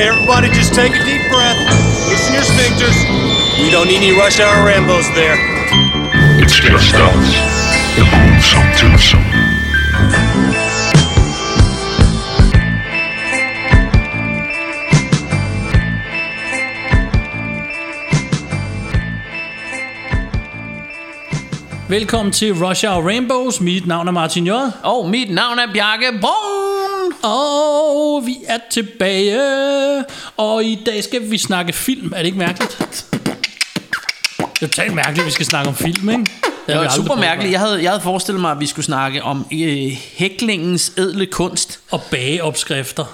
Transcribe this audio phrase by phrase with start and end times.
[0.00, 1.58] Okay, everybody, just take a deep breath.
[2.08, 2.96] Loosen your sphincters.
[3.62, 5.36] We don't need any rush hour Rambos there.
[6.42, 7.28] It's just us.
[7.96, 9.24] The gruesome twosome.
[21.88, 23.60] Velkommen til Rush Hour Rainbows.
[23.60, 24.50] Mit navn er Martin J.
[24.82, 26.59] Og mit navn er Bjarke Brun.
[27.22, 30.04] Og vi er tilbage.
[30.36, 32.12] Og i dag skal vi snakke film.
[32.12, 32.78] Er det ikke mærkeligt?
[34.38, 36.26] Det er totalt mærkeligt, at vi skal snakke om film, ikke?
[36.66, 37.52] Det var super mærkeligt.
[37.52, 41.80] Jeg havde, jeg havde forestillet mig, at vi skulle snakke om øh, hæklingens edle kunst.
[41.90, 43.04] Og bageopskrifter.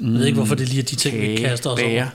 [0.00, 2.06] Jeg ved ikke, hvorfor det lige er de ting, vi kaster os over.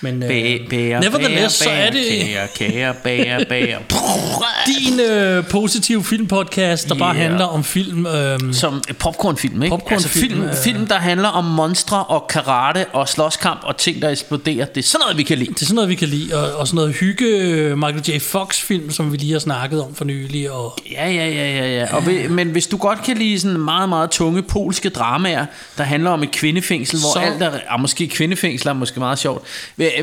[0.00, 3.78] Men øh, Bæ, bære, nevertheless, så bære, er det Kager, kager, bager, bager.
[4.70, 7.24] din øh, positiv filmpodcast, der bare Yeah.
[7.24, 8.06] handler om film.
[8.06, 9.76] Øh, Som popcornfilm, ikke?
[9.76, 10.54] Popcornfilm, altså film, øh.
[10.64, 14.64] film, der handler om monstre og karate og slåskamp og ting, der eksploderer.
[14.64, 15.50] Det er sådan noget, vi kan lide.
[15.54, 16.34] Det er sådan noget, vi kan lide.
[16.36, 18.18] Og, og sådan noget hygge øh, Michael J.
[18.20, 20.50] Fox-film, som vi lige har snakket om for nylig.
[20.50, 21.96] Og Ja, ja, ja, ja, ja.
[21.96, 25.46] Og ved, men hvis du godt kan lide sådan meget, meget tunge polske dramaer,
[25.78, 27.32] der handler om et kvindefængsel, hvor Så- så...
[27.32, 27.50] alt er...
[27.68, 29.42] Ah, måske kvindefængsel er måske meget sjovt.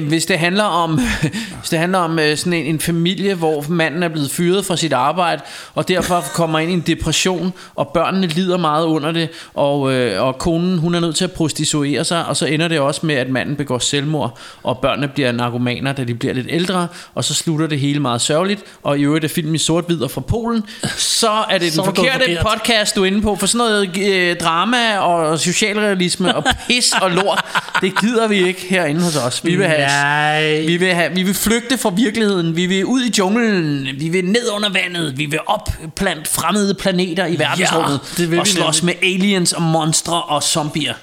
[0.01, 0.99] Hvis det handler om,
[1.59, 4.77] hvis det handler om øh, sådan en, en familie, hvor manden er blevet fyret fra
[4.77, 5.41] sit arbejde,
[5.75, 10.21] og derfor kommer ind i en depression, og børnene lider meget under det, og, øh,
[10.23, 13.15] og konen hun er nødt til at prostituere sig, og så ender det også med,
[13.15, 17.33] at manden begår selvmord, og børnene bliver narkomaner, da de bliver lidt ældre, og så
[17.33, 20.63] slutter det hele meget sørgeligt, og i øvrigt er filmen i sort-hvid og fra Polen,
[20.97, 22.45] så er det Så den gået forkerte forkert.
[22.59, 27.11] podcast, du er inde på, for sådan noget øh, drama og socialrealisme og pis og
[27.11, 27.45] lort,
[27.81, 29.45] det gider vi ikke herinde hos os.
[29.45, 30.66] Vi vil have, Nej.
[30.66, 34.25] vi vil, have, vi vil flygte fra virkeligheden, vi vil ud i junglen, vi vil
[34.25, 38.49] ned under vandet, vi vil op blandt fremmede planeter i verdensrummet, det vil og vi
[38.49, 40.93] slås med aliens og monstre og zombier.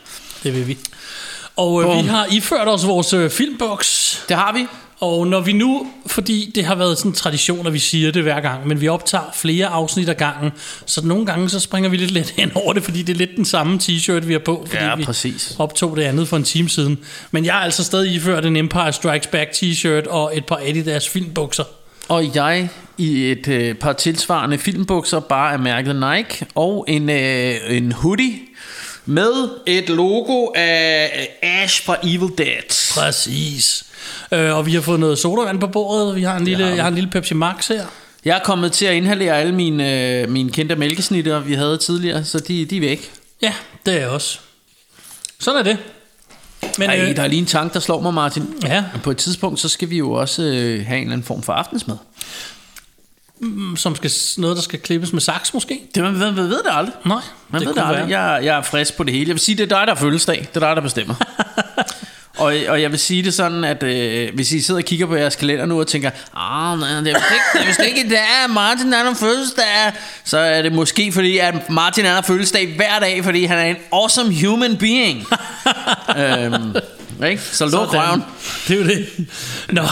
[0.42, 0.78] Det vil vi.
[1.56, 4.22] Og øh, vi har iført os vores øh, filmboks.
[4.28, 4.66] Det har vi.
[5.00, 8.22] Og når vi nu, fordi det har været sådan en tradition, at vi siger det
[8.22, 10.50] hver gang, men vi optager flere afsnit ad gangen,
[10.86, 13.36] så nogle gange så springer vi lidt let hen over det, fordi det er lidt
[13.36, 15.56] den samme t-shirt, vi har på, fordi Ja, vi præcis.
[15.58, 16.98] optog det andet for en time siden.
[17.30, 21.08] Men jeg har altså stadig iført en Empire Strikes Back t-shirt og et par Adidas
[21.08, 21.64] filmbukser.
[22.08, 27.54] Og jeg i et øh, par tilsvarende filmbukser, bare af mærket Nike, og en, øh,
[27.68, 28.32] en hoodie
[29.06, 32.94] med et logo af Ash fra Evil Dead.
[32.94, 33.84] Præcis.
[34.32, 36.16] Øh, og vi har fået noget sodavand på bordet.
[36.16, 36.74] Vi har en lille, Ja.
[36.74, 37.86] jeg har en lille Pepsi Max her.
[38.24, 42.24] Jeg er kommet til at inhalere alle mine, øh, mine kendte mælkesnitter, vi havde tidligere,
[42.24, 43.10] så de, de er væk.
[43.42, 43.52] Ja,
[43.86, 44.38] det er jeg også.
[45.40, 45.76] Sådan er det.
[46.78, 48.54] Men Ej, øh, der er lige en tanke, der slår mig, Martin.
[48.64, 48.84] Ja.
[49.02, 51.52] På et tidspunkt, så skal vi jo også øh, have en eller anden form for
[51.52, 51.96] aftensmad.
[53.76, 55.80] som skal, noget, der skal klippes med saks måske?
[55.94, 56.94] Det, man, man, man ved det aldrig.
[57.06, 58.08] Nej, Man det ved det aldrig.
[58.08, 58.20] være.
[58.20, 59.26] Jeg, jeg er frisk på det hele.
[59.28, 60.48] Jeg vil sige, det er dig, der er fødselsdag.
[60.54, 61.14] Det er dig, der bestemmer.
[62.38, 65.16] og, og jeg vil sige det sådan, at øh, hvis I sidder og kigger på
[65.16, 68.06] jeres kalender nu og tænker, ah, nej, det er vist ikke, det er vist ikke
[68.06, 69.92] i dag, Martin er der fødselsdag,
[70.24, 73.64] så er det måske fordi, at Martin er der fødselsdag hver dag, fordi han er
[73.64, 75.26] en awesome human being.
[76.18, 76.76] øhm,
[77.26, 77.42] ikke?
[77.42, 78.24] Så luk røven.
[78.68, 79.06] Det er jo det.
[79.68, 79.82] Nå,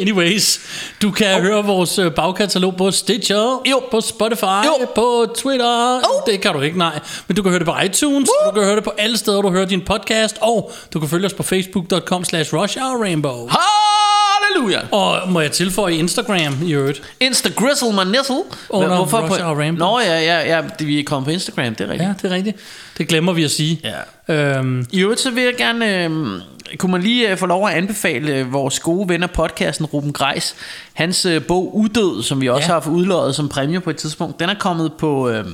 [0.00, 0.60] anyways.
[1.02, 1.42] Du kan oh.
[1.42, 3.82] høre vores øh, bagkatalog på Stitcher, Jo.
[3.90, 4.86] på Spotify, Jo.
[4.94, 5.96] på Twitter.
[5.96, 6.32] Oh.
[6.32, 7.00] Det kan du ikke, nej.
[7.28, 9.42] Men du kan høre det på iTunes, og du kan høre det på alle steder,
[9.42, 13.48] du hører din podcast, og du kan følge os på facebook.com slash rushhourrainbow.
[14.60, 14.80] Halleluja.
[14.92, 17.02] Og må jeg tilføje Instagram i øvrigt?
[17.20, 18.36] Insta grizzle my nizzle.
[18.68, 19.88] Under Hvorfor Rush Hour Rainbow.
[19.88, 22.08] Nå ja, ja, ja, vi er kommet på Instagram, det er rigtigt.
[22.08, 22.56] Ja, det er rigtigt.
[22.98, 23.80] Det glemmer vi at sige.
[24.28, 24.34] Ja.
[24.34, 26.10] Øhm, I øvrigt så vil jeg gerne øh,
[26.78, 30.54] Kunne man lige øh, få lov at anbefale øh, Vores gode venner podcasten Ruben Greis
[30.92, 32.66] Hans øh, bog Udød Som vi også Ja.
[32.66, 35.44] har haft udløjet som præmie på et tidspunkt Den er kommet på øh,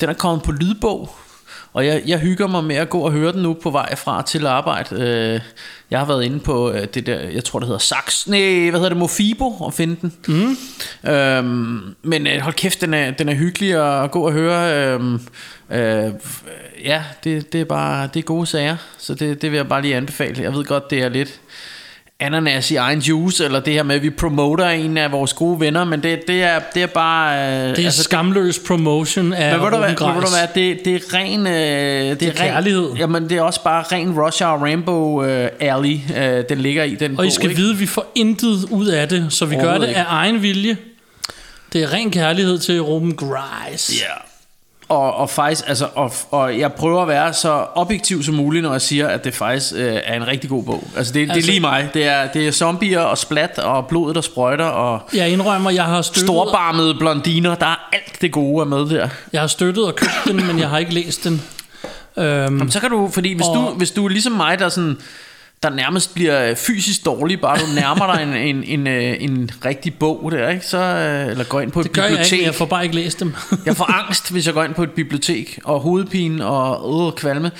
[0.00, 1.10] Den er kommet på lydbog
[1.72, 4.22] og jeg, jeg hygger mig med at gå og høre den nu på vej fra
[4.22, 4.96] til arbejde.
[5.00, 5.40] Øh,
[5.90, 8.80] jeg har været inde på øh, det der, jeg tror det hedder Sax, nej, hvad
[8.80, 10.12] hedder det, Mofibo, og finde den.
[10.28, 10.56] Mm.
[11.10, 14.92] Øhm, men øh, hold kæft, den er, den er hyggelig at gå og høre.
[14.94, 15.20] Øhm,
[15.70, 16.12] øh,
[16.84, 19.82] ja, det, det er bare, det er gode sager, så det, det vil jeg bare
[19.82, 20.42] lige anbefale.
[20.42, 21.40] Jeg ved godt, det er lidt
[22.20, 25.60] ananas i egen juice, eller det her med, at vi promoter en af vores gode
[25.60, 27.36] venner, men det, det, er, det er bare...
[27.36, 30.84] Øh, det er altså, skamløs promotion af men ved du hvad, ved du hvad det,
[30.84, 31.46] det er ren...
[31.46, 32.92] Øh, det, er kærlighed.
[32.98, 36.94] Jamen, det er også bare ren Rush Hour Rainbow øh, Alley, øh, den ligger i
[36.94, 37.60] den Og bog, I skal ikke?
[37.60, 40.00] vide, at vi får intet ud af det, så vi gør det ikke.
[40.00, 40.76] af egen vilje.
[41.72, 44.00] Det er ren kærlighed til Ruben Greis.
[44.00, 44.27] Ja.
[44.88, 48.72] Og, og faktisk, altså, og, og jeg prøver at være så objektiv som muligt, når
[48.72, 50.84] jeg siger, at det faktisk øh, er en rigtig god bog.
[50.96, 51.88] Altså, det, altså, det Altså- er lige mig.
[51.94, 55.84] Det er, det er zombier og splat og blodet, der sprøjter og Jeg indrømmer, jeg
[55.84, 57.54] har støttet, storbarmede blondiner.
[57.54, 59.08] Der er alt det gode er med der.
[59.32, 61.42] jeg har støttet og købt den, men jeg har ikke læst den.
[62.16, 64.68] Øhm, Jamen, så kan du, fordi hvis, Og- du, hvis du er ligesom mig, der
[64.68, 64.98] sådan
[65.62, 69.94] der nærmest bliver fysisk dårlig, bare du nærmer dig en, en, en, øh, en rigtig
[69.94, 70.66] bog der, ikke?
[70.66, 72.32] Så, øh, eller går ind på et det gør jeg bibliotek.
[72.32, 73.34] ikke, jeg får bare ikke læst dem.
[73.66, 77.50] Jeg får angst, hvis jeg går ind på et bibliotek, og hovedpine og øh, kvalme.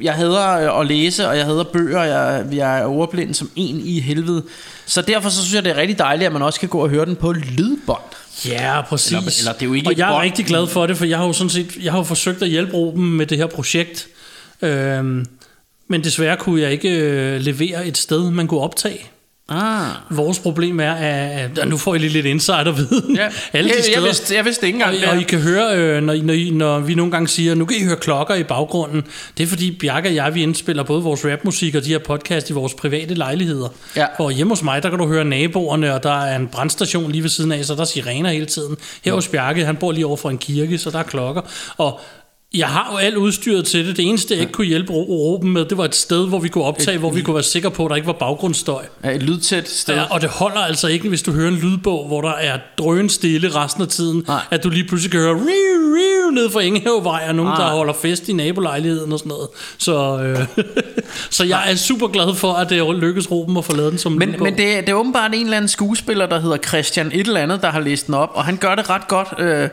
[0.00, 3.80] Jeg hader øh, at læse, og jeg hader bøger, jeg, jeg er ordblind som en
[3.84, 4.42] i helvede.
[4.86, 6.88] Så derfor så synes jeg, det er rigtig dejligt, at man også kan gå og
[6.88, 8.02] høre den på lydbånd.
[8.48, 9.12] Ja, præcis.
[9.12, 10.22] Eller- eller det er jo ikke og jeg er bånd.
[10.24, 12.48] rigtig glad for det, for jeg har jo sådan set jeg har jo forsøgt at
[12.48, 14.06] hjælpe Ruben med det her projekt.
[14.62, 15.26] Øhm,
[15.92, 19.00] men desværre kunne jeg ikke øh, levere et sted, man kunne optage.
[19.48, 19.86] Ah.
[20.10, 23.16] Vores problem er, at, at nu får I lige lidt insiderviden.
[23.16, 23.28] Ja.
[23.58, 23.98] Alle de jeg, steder.
[23.98, 26.50] jeg, vidste, jeg vidste ikke engang og, og I kan høre, øh, når, når, I,
[26.50, 29.04] når vi nogle gange siger, nu kan I høre klokker i baggrunden.
[29.38, 32.50] Det er fordi Bjarke og jeg, vi indspiller både vores rapmusik og de her podcast
[32.50, 33.68] i vores private lejligheder.
[33.96, 34.06] Ja.
[34.18, 37.22] Og hjemme hos mig, der kan du høre naboerne, og der er en brandstation lige
[37.22, 38.76] ved siden af, så der er sirener hele tiden.
[39.04, 41.42] Her hos Bjarke, han bor lige over for en kirke, så der er klokker.
[41.76, 42.00] Og
[42.54, 43.96] jeg har jo alt udstyret til det.
[43.96, 46.48] Det eneste, jeg ikke kunne hjælpe Ru- Ruben med, det var et sted, hvor vi
[46.48, 48.82] kunne optage, hvor vi kunne være sikre på, at der ikke var baggrundsstøj.
[49.04, 49.94] Ja, et lydtæt sted.
[49.94, 53.08] Ja, og det holder altså ikke, hvis du hører en lydbog, hvor der er drøn
[53.08, 54.40] stille resten af tiden, Nej.
[54.50, 57.64] at du lige pludselig kan høre riu, riu, ned fra Ingehavevej, og nogen, Nej.
[57.68, 59.48] der holder fest i nabolejligheden og sådan noget.
[59.78, 60.64] Så, øh,
[61.36, 64.12] så jeg er super glad for, at det lykkes Ruben at få lavet den som
[64.12, 64.44] Men, lydbog.
[64.44, 67.40] men det, er- det er åbenbart en eller anden skuespiller, der hedder Christian et eller
[67.40, 69.28] andet, der har læst den op, og han gør det ret godt.
[69.38, 69.68] Øh,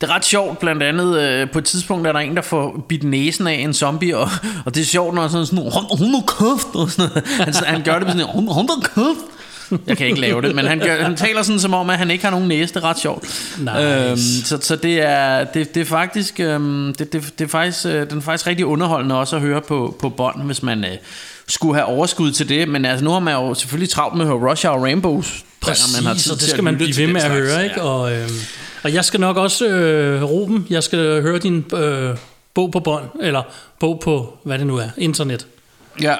[0.00, 2.84] det er ret sjovt, blandt andet øh, på et tidspunkt er der en, der får
[2.88, 4.28] bidt næsen af en zombie, og,
[4.64, 7.54] og det er sjovt, når sådan sådan, hun, hun er køft, og sådan noget.
[7.54, 9.24] Han, han gør det på sådan, hun, hun er køft.
[9.86, 12.10] Jeg kan ikke lave det, men han, gør, han taler sådan som om, at han
[12.10, 12.74] ikke har nogen næse.
[12.74, 13.24] Det er ret sjovt.
[13.58, 14.46] Nice.
[14.46, 18.10] så, så det er, det, det er faktisk, øhm, det, det, det er faktisk, øh,
[18.10, 20.90] den er faktisk rigtig underholdende også at høre på, på bånd, hvis man øh,
[21.48, 22.68] skulle have overskud til det.
[22.68, 25.44] Men altså, nu har man jo selvfølgelig travlt med at høre Rush Hour Rainbows.
[25.60, 27.80] Præcis, man har tid og det skal man blive ved med at høre, ikke?
[27.80, 27.86] Ja.
[27.86, 28.28] Og, øh,
[28.82, 32.16] og jeg skal nok også, øh, Ruben, jeg skal høre din øh,
[32.54, 33.42] bog på bånd, eller
[33.80, 35.46] bog på, hvad det nu er, internet.
[36.02, 36.14] Ja.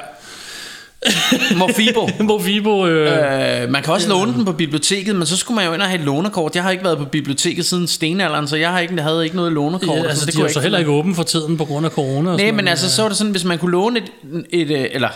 [1.57, 2.09] Morfibo.
[2.29, 5.73] Mofibo, øh, Øh, man kan også låne den på biblioteket, men så skulle man jo
[5.73, 6.55] ind og have et lånekort.
[6.55, 9.53] Jeg har ikke været på biblioteket siden stenalderen, så jeg har ikke, havde ikke noget
[9.53, 9.97] lånekort.
[9.97, 11.87] ja, altså, så det kunne de jo så heller ikke åben for tiden på grund
[11.87, 12.37] af corona.
[12.37, 14.11] Nej, men altså, så var det sådan, hvis man kunne låne et,
[14.51, 15.09] et øh, eller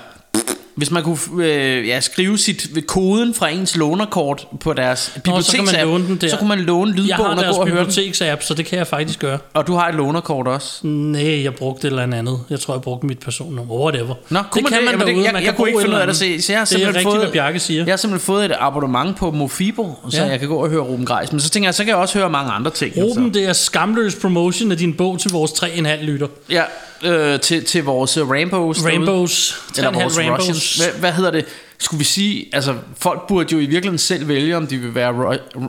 [0.76, 5.52] hvis man kunne øh, ja, skrive sit koden fra ens lånerkort på deres Nå, så
[5.52, 6.28] kan man biblioteksapp, låne den der.
[6.28, 7.86] så kunne man låne Jeg lydbogen og deres gå og høre den.
[7.86, 9.38] biblioteksapp, så det kan jeg faktisk gøre.
[9.54, 10.86] Og du har et lånerkort også.
[10.86, 12.40] Nej, jeg brugte et eller andet.
[12.50, 13.74] Jeg tror, jeg brugte mit personnummer.
[13.74, 14.14] Whatever.
[14.28, 14.78] Nå, kunne man det?
[14.86, 15.24] Jamen, det, derude.
[15.24, 16.64] jeg, Man jeg, kan kunne ikke finde ud af et det, så, jeg har.
[16.66, 17.84] Det er rigtigt, fået, hvad Bjarke siger.
[17.84, 20.24] Jeg har simpelthen fået et abonnement på Mofibo, så Ja.
[20.28, 21.32] jeg kan gå og høre Ruben Greis.
[21.32, 22.94] Men så tænker jeg, så kan jeg også høre mange andre ting.
[22.96, 26.26] Ruben, det er skamløs promotion af din bog til vores 3,5 lytter.
[26.50, 26.62] Ja,
[27.04, 28.76] øh, til, til vores Rainbows.
[28.76, 28.90] derude.
[28.90, 29.60] Rainbows.
[29.76, 30.38] Eller 3,5 vores Rainbows.
[30.48, 30.76] Russians.
[30.76, 31.44] Hvad, hvad hedder det?
[31.78, 35.10] Skulle vi sige, altså folk burde jo i virkeligheden selv vælge, om de vil være...
[35.10, 35.68] Ru-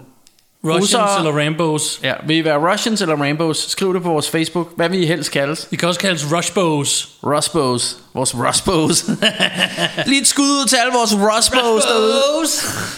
[0.65, 1.99] Russians Russere- eller Rainbows.
[2.03, 3.57] ja, vil I være Russians eller Rainbows?
[3.71, 4.69] Skriv det på vores Facebook.
[4.75, 5.67] Hvad vil I helst kaldes?
[5.71, 7.09] De kan også kaldes Rushbows.
[7.23, 7.97] Rusbows.
[8.13, 9.05] Vores Rusbows.
[10.07, 12.47] Lige et skud ud til alle vores Rusbows derude.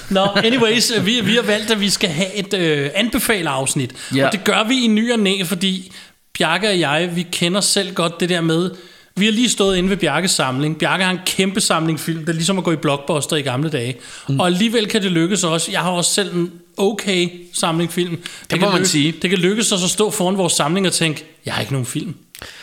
[0.10, 3.92] Nå, anyways, øh, vi, vi har valgt, at vi skal have et øh, anbefaler-afsnit.
[4.16, 4.26] Ja.
[4.26, 5.92] Og det gør vi i ny og næ, fordi
[6.38, 8.72] Bjarke og jeg, vi kender selv godt det der med...
[9.16, 10.78] Vi har lige stået inde ved Bjarkes samling.
[10.78, 12.20] Bjarke har en kæmpe samling film.
[12.20, 13.96] Det er ligesom at gå i blockbuster i gamle dage.
[14.30, 14.40] Mm.
[14.40, 15.72] Og alligevel kan det lykkes også.
[15.72, 18.18] Jeg har også selv en okay samling film.
[18.52, 19.16] Det, må kan man sige.
[19.22, 21.86] Det kan lykkes os at stå foran vores samling og tænke, jeg har ikke nogen
[21.86, 22.16] film.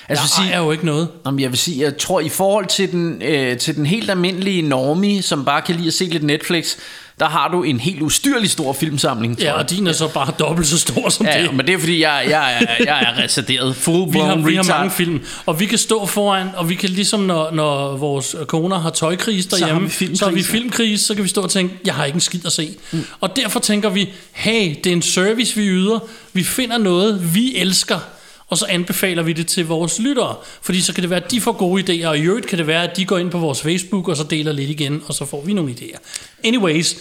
[0.08, 1.08] Altså, jeg ejer jo ikke noget.
[1.26, 4.62] Jamen, jeg vil sige, jeg tror i forhold til den, øh, til den helt almindelige
[4.62, 6.76] normie, som bare kan lide at se lidt Netflix,
[7.18, 9.62] der har du en helt ustyrlig stor filmsamling, tror Ja, jeg.
[9.62, 11.44] og din er så bare dobbelt så stor som Ja, det.
[11.44, 13.76] ja, men det er fordi, jeg, jeg, er, jeg er reserveret.
[13.84, 16.88] Full Vi har, vi har mange film, og vi kan stå foran, og vi kan
[16.90, 20.46] ligesom, når, når vores koner har tøjkris har derhjemme, vi så har vi ja.
[20.46, 22.74] filmkris, så kan vi stå og tænke, jeg har ikke en skid at se.
[22.92, 23.04] Mm.
[23.20, 25.98] Og derfor tænker vi, hey, det er en service, vi yder.
[26.32, 27.98] Vi finder noget, vi elsker,
[28.48, 30.36] og så anbefaler vi det til vores lyttere.
[30.62, 32.66] Fordi så kan det være, at de får gode idéer, og i øvrigt kan det
[32.66, 35.24] være, at de går ind på vores Facebook, og så deler lidt igen, og så
[35.24, 35.98] får vi nogle idéer.
[36.44, 36.96] Anyways,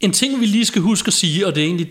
[0.00, 1.88] en ting, vi lige skal huske at sige, og det er egentlig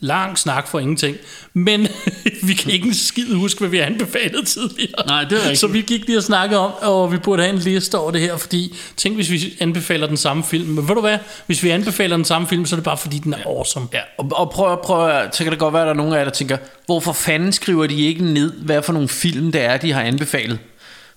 [0.00, 1.16] lang snak for ingenting.
[1.54, 1.86] Men
[2.48, 5.06] vi kan ikke en skid huske, hvad vi har anbefalet tidligere.
[5.06, 5.58] Nej, det er rigtigt.
[5.58, 8.20] Så vi gik lige og snakkede om, og vi burde have en liste over det
[8.20, 10.68] her, fordi tænk, hvis vi anbefaler den samme film.
[10.68, 11.18] Men ved du hvad?
[11.46, 13.86] Hvis vi anbefaler den samme film, så er det bare, fordi den er awesome.
[13.92, 16.12] Ja, og, og prøv, prøv, at- så kan det godt være, at der er nogen
[16.12, 19.64] af jer, der tænker, hvorfor fanden skriver de ikke ned, hvad for nogle film det
[19.64, 20.58] er, de har anbefalet?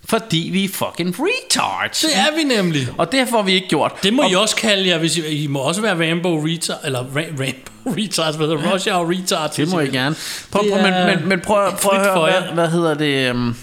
[0.06, 2.02] Fordi vi er fucking retards.
[2.02, 2.88] Det er vi nemlig.
[2.98, 4.04] Og det får vi ikke gjort.
[4.04, 6.80] Det må og, I også kalde jer, hvis I, I må også være Rambo Retard,
[6.84, 9.56] eller Ra- Rainbow Retards, hvad hedder Rush Hour Retards.
[9.56, 10.16] Det må I gerne.
[10.52, 13.32] Prøv, prøv, men, men, men prøv, prøv at høre, hvad, hvad hedder det?
[13.32, 13.56] Um,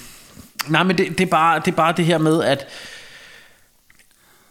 [0.68, 2.68] nej, men det, det, er bare, det er bare det her med, at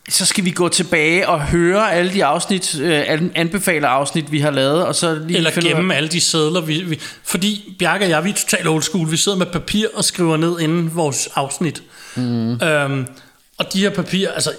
[0.10, 4.40] så skal vi gå tilbage og høre alle de afsnit, øh, an- anbefaler afsnit, vi
[4.40, 6.62] har lavet, og så lige Eller gemme alle de sædler.
[6.62, 9.12] Vi, vi, fordi Bjarke og jeg, vi er totalt old school.
[9.12, 11.84] Vi sidder med papir og skriver ned inden vores afsnit.
[12.16, 12.62] Mm.
[12.62, 13.08] Øhm,
[13.58, 14.52] og de her papirer, altså...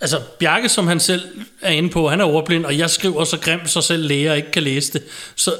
[0.00, 1.22] Altså, Bjarke, som han selv
[1.60, 4.50] er inde på, han er overblind, og jeg skriver så grimt, så selv læger ikke
[4.50, 5.02] kan læse det.
[5.36, 5.54] Så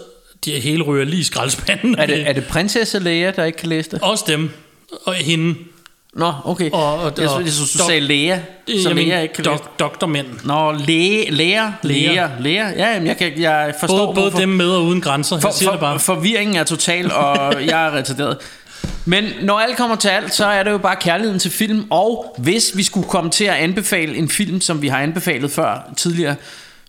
[0.45, 1.99] de hele ryger lige i skraldespanden.
[1.99, 3.99] Er det, er det prinsesse Lea, der ikke kan læse det?
[4.03, 4.51] Også dem.
[5.05, 5.55] Og hende.
[6.17, 6.71] Nå, okay.
[6.71, 9.35] Og- og- jeg, og- jeg synes, du dok- sagde Lea, så jeg Lea mener, ikke
[9.35, 10.27] kan dok, doktormænd.
[10.45, 12.09] Nå, læge, læger, Læger.
[12.13, 12.69] læger, læger.
[12.69, 15.41] Ja, jamen, jeg, kan, jeg forstår, Både, både hvorfor- dem med og uden grænser.
[15.41, 15.99] for, jeg siger for, det bare.
[15.99, 18.37] Forvirringen er total, og jeg er retarderet.
[19.05, 22.35] Men når alt kommer til alt, så er det jo bare kærligheden til film, og
[22.39, 26.35] hvis vi skulle komme til at anbefale en film, som vi har anbefalet før tidligere,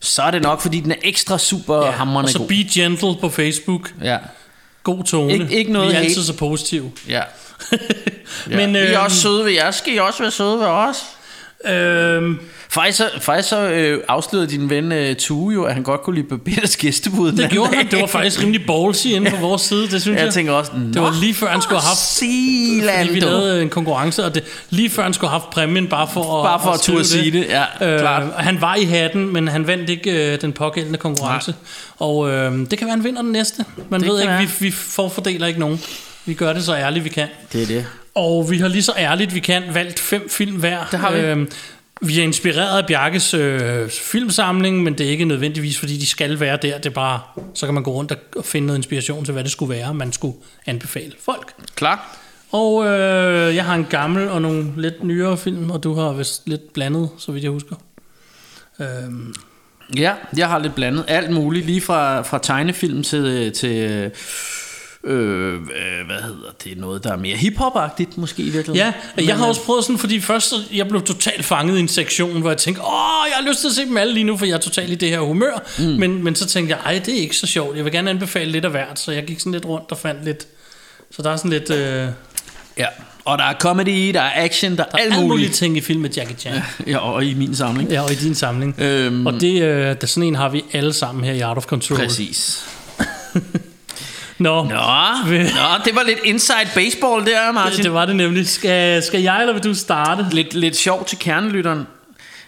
[0.02, 2.48] så er det nok, fordi den er ekstra super ja, og hammerende så god.
[2.48, 3.92] Be Gentle på Facebook.
[4.04, 4.18] Ja,
[4.84, 5.34] God tone.
[5.34, 6.08] Ikke- ikke noget Vi er hate.
[6.10, 6.92] altid så positive.
[7.10, 7.22] ja.
[8.50, 8.56] ja.
[8.56, 9.72] Men, Men, vi er øhm, også søde ved jer.
[9.72, 10.98] Skal I også være søde ved os?
[11.66, 12.40] Øhm,
[12.74, 16.16] Faktisk så, faktisk så øh, afslørede din ven øh, Tue jo, at han godt kunne
[16.16, 17.32] lide Barbettes gæstebud.
[17.32, 17.92] det gjorde han.
[17.92, 20.26] Det var faktisk rimelig ballsy inde på vores side, det synes jeg.
[20.26, 23.62] Jeg tænker også, det var lige før han skulle have haft Sealand, fordi vi lavede
[23.62, 26.60] en konkurrence, og det, lige før han skulle have haft præmien, bare for at, Bare
[26.64, 28.24] for at skrive turde sige det, ja, øh, klart.
[28.38, 31.52] Han var i hatten, men han vandt ikke øh, den pågældende konkurrence.
[31.52, 31.58] Nej.
[32.08, 33.66] Og øh, det kan være, han vinder den næste.
[33.90, 34.42] Man Det ved ikke, være.
[34.42, 35.82] vi, vi forfordeler ikke nogen.
[36.26, 37.28] Vi gør det så ærligt, vi kan.
[37.54, 37.86] Det er det.
[38.16, 40.86] Og vi har lige så ærligt, vi kan, valgt fem film hver.
[40.92, 41.20] Det har vi.
[41.20, 41.50] Øhm,
[42.02, 46.40] vi er inspireret af Bjarkes øh, filmsamling, men det er ikke nødvendigvis, fordi de skal
[46.40, 46.78] være der.
[46.78, 47.20] Det er bare,
[47.54, 50.12] så kan man gå rundt og finde noget inspiration til, hvad det skulle være, man
[50.12, 51.54] skulle anbefale folk.
[51.76, 52.18] Klar?
[52.52, 56.48] Og øh, jeg har en gammel og nogle lidt nyere film, og du har vist
[56.48, 57.76] lidt blandet, så vidt jeg husker.
[58.80, 59.34] Øhm,
[59.98, 61.06] Ja, jeg har lidt blandet.
[61.08, 64.12] Alt muligt, lige fra, fra tegnefilm til, til
[65.04, 65.60] øh, øh,
[66.06, 68.76] hvad hedder det, noget, der er mere hiphop-agtigt måske i virkeligheden.
[69.18, 71.80] ja, jeg har Men, også prøvet sådan, fordi først så, jeg blev totalt fanget i
[71.80, 72.88] en sektion, hvor jeg tænkte, åh,
[73.30, 74.96] jeg har lyst til at se dem alle lige nu, for jeg er totalt i
[74.96, 75.64] det her humør.
[75.80, 75.84] Mm.
[75.86, 77.76] Men, men så tænkte jeg, ej, det er ikke så sjovt.
[77.78, 80.26] Jeg vil gerne anbefale lidt af hvert, så jeg gik sådan lidt rundt og fandt
[80.26, 80.48] lidt...
[81.12, 81.70] Så der er sådan lidt...
[81.72, 82.08] Øh,
[82.78, 82.86] Ja,
[83.26, 85.54] og der er comedy, der er action, der er alt alle mulige muligt.
[85.54, 86.62] ting i film med Jackie Chan.
[86.88, 87.90] Ja, og i min samling.
[87.92, 88.76] Ja, og i din samling.
[88.80, 91.66] Øhm, Og det, øh, det, sådan en har vi alle sammen her i Art of
[91.66, 91.98] Control.
[92.00, 92.66] Præcis.
[94.38, 97.78] Nå, Nå, nå, det var lidt inside baseball der, Martin.
[97.78, 98.48] det, det var det nemlig.
[98.50, 100.26] Skal, skal jeg, eller vil du starte?
[100.32, 101.88] Lidt, lidt sjovt til kernelytteren.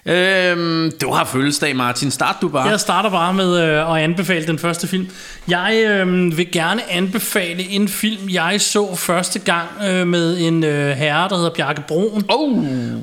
[0.08, 2.12] Øhm, du har fødselsdag, Martin.
[2.12, 2.64] Start du bare.
[2.68, 5.08] Jeg starter bare med øh, at anbefale den første film.
[5.48, 10.90] Jeg øh, vil gerne anbefale en film, jeg så første gang øh, med en øh,
[10.98, 12.26] herre, der hedder Bjarke Broen.
[12.30, 12.52] Oh,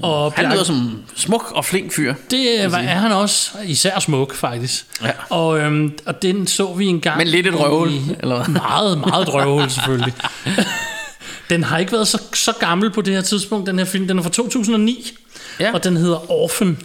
[0.02, 2.14] Og han Bjarke- lyder som smuk og flink fyr.
[2.30, 4.86] Det øh, var, er han også, især smuk faktisk.
[5.04, 5.10] Ja.
[5.30, 7.18] Og, øhm, og den så vi en gang.
[7.18, 7.88] Men lidt et røvhul,
[8.20, 8.48] eller hvad?
[8.48, 10.12] Meget, meget et røvhul selvfølgelig.
[11.50, 14.08] den har ikke været så, så gammel på det her tidspunkt, den her film.
[14.08, 15.12] Den er fra 2009,
[15.60, 15.72] Ja.
[15.74, 16.78] og den hedder Orphan.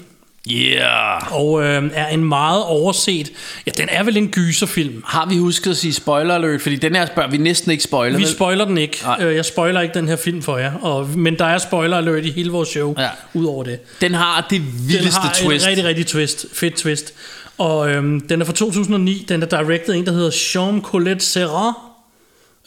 [0.51, 1.33] Yeah.
[1.39, 3.31] Og øh, er en meget overset...
[3.67, 5.03] Ja, den er vel en gyserfilm.
[5.05, 6.61] Har vi husket at sige spoiler alert?
[6.61, 8.17] Fordi den her bør vi næsten ikke spoile.
[8.17, 8.31] Vi vel?
[8.31, 8.99] spoiler den ikke.
[9.03, 9.17] Nej.
[9.23, 10.73] Øh, Jeg spoiler ikke den her film for jer.
[10.73, 13.09] Og, men der er spoiler alert i hele vores show, Ja.
[13.33, 13.79] udover det.
[14.01, 15.63] Den har det Den vildeste har twist.
[15.65, 16.45] et rigtig, rigtig twist.
[16.53, 17.13] Fedt twist.
[17.57, 19.25] Og øhm, den er fra 2009.
[19.29, 21.73] Den er directed af en, der hedder Jean Colette Serra.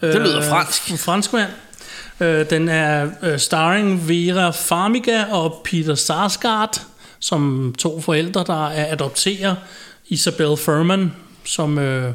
[0.01, 0.91] Det lyder fransk.
[0.91, 1.51] En franskmand.
[2.21, 6.83] Øh, den er øh, starring Vera Farmiga og Peter Sarsgaard,
[7.21, 9.55] som to forældre, der er adopterer
[10.09, 11.13] Isabel Furman,
[11.45, 11.79] som...
[11.79, 12.13] Øh,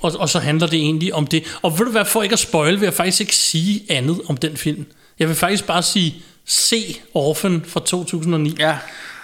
[0.00, 1.44] og, og så handler det egentlig om det.
[1.62, 4.36] Og ved du hvad, for ikke at spoil, vil jeg faktisk ikke sige andet om
[4.36, 4.86] den film.
[5.18, 6.14] Jeg vil faktisk bare sige,
[6.46, 8.56] se Orphan fra 2009.
[8.58, 8.78] Ja.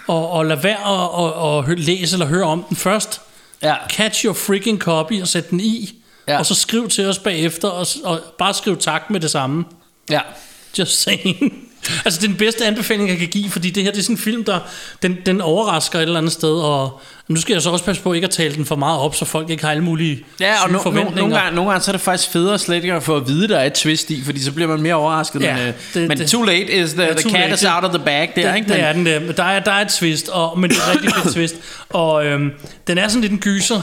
[0.07, 3.21] Og, og lad være at, at, at, læse eller høre om den først.
[3.61, 3.75] Ja.
[3.89, 5.99] Catch your freaking copy og sæt den i.
[6.27, 6.39] Ja.
[6.39, 9.65] Og så skriv til os bagefter, og, og bare skriv tak med det samme.
[10.09, 10.21] Ja.
[10.79, 11.69] Just saying.
[12.05, 14.13] Altså, det er den bedste anbefaling, jeg kan give, fordi det her det er sådan
[14.15, 14.59] en film, der
[15.01, 18.13] den, den overrasker et eller andet sted, og nu skal jeg så også passe på
[18.13, 20.69] ikke at tale den for meget op, så folk ikke har alle mulige Ja, og
[20.69, 21.21] no, no, forventninger.
[21.21, 23.47] nogle, gange, nogle gange så er det faktisk federe slet ikke at få at vide,
[23.47, 25.41] der er et twist i, fordi så bliver man mere overrasket.
[25.41, 27.53] Ja, men, øh, det- men det- too late is the, Ja, the cat late.
[27.53, 28.67] is out of the bag der, det, ikke?
[28.73, 29.19] det er den der.
[29.31, 31.55] Der er, der er et twist, og, men det er et rigtig fedt twist.
[31.89, 32.51] Og øhm,
[32.87, 33.81] den er sådan lidt en gyser,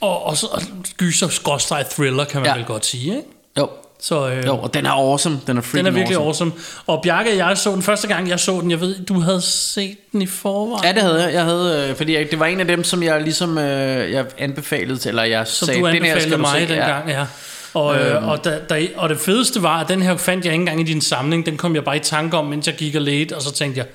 [0.00, 0.62] og, og, så, og
[0.96, 2.56] gyser skråstreg thriller, kan man ja.
[2.56, 3.28] vel godt sige, ikke?
[3.58, 3.68] Jo.
[4.04, 5.40] Så, øh, jo, og den er awesome.
[5.46, 6.50] Den er den er virkelig awesome.
[6.50, 6.52] awesome.
[6.86, 8.70] Og Bjarke og jeg så den første gang, jeg så den.
[8.70, 10.84] Jeg ved, du havde set den i forvejen.
[10.84, 11.32] Ja, det havde jeg.
[11.34, 14.24] jeg havde, øh, fordi jeg, det var en af dem, som jeg ligesom øh, jeg
[14.38, 16.74] anbefalede til, eller jeg Som sagde, du den her anbefalede skal du mig se.
[16.74, 17.26] dengang, ja.
[17.74, 18.28] Og, øhm.
[18.28, 20.84] og, da, da, og det fedeste var, at den her fandt jeg ikke engang i
[20.84, 21.46] din samling.
[21.46, 23.78] Den kom jeg bare i tanke om, mens jeg gik og ledte, og så tænkte
[23.78, 23.86] jeg,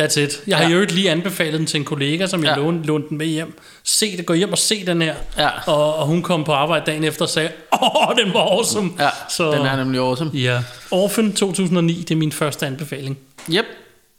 [0.00, 0.40] that's it.
[0.46, 0.70] Jeg har Ja.
[0.70, 2.62] jo ikke lige anbefalet den til en kollega, som jeg Ja.
[2.62, 3.58] lånte, lånte den med hjem.
[3.84, 5.14] Se det, gå hjem og se den her.
[5.38, 5.48] Ja.
[5.66, 7.48] Og, og hun kom på arbejde dagen efter og sagde,
[7.82, 8.90] åh, den var awesome.
[8.98, 10.30] Ja, så, den er nemlig awesome.
[10.34, 10.62] Ja.
[10.90, 13.18] Orphan 2009, det er min første anbefaling.
[13.50, 13.64] Yep.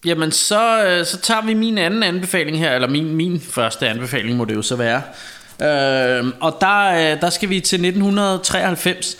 [0.05, 4.38] Jamen, så, øh, så tager vi min anden anbefaling her, eller min, min første anbefaling
[4.38, 5.01] må det jo så være.
[5.62, 9.17] Øh, og der, øh, der skal vi til 1993.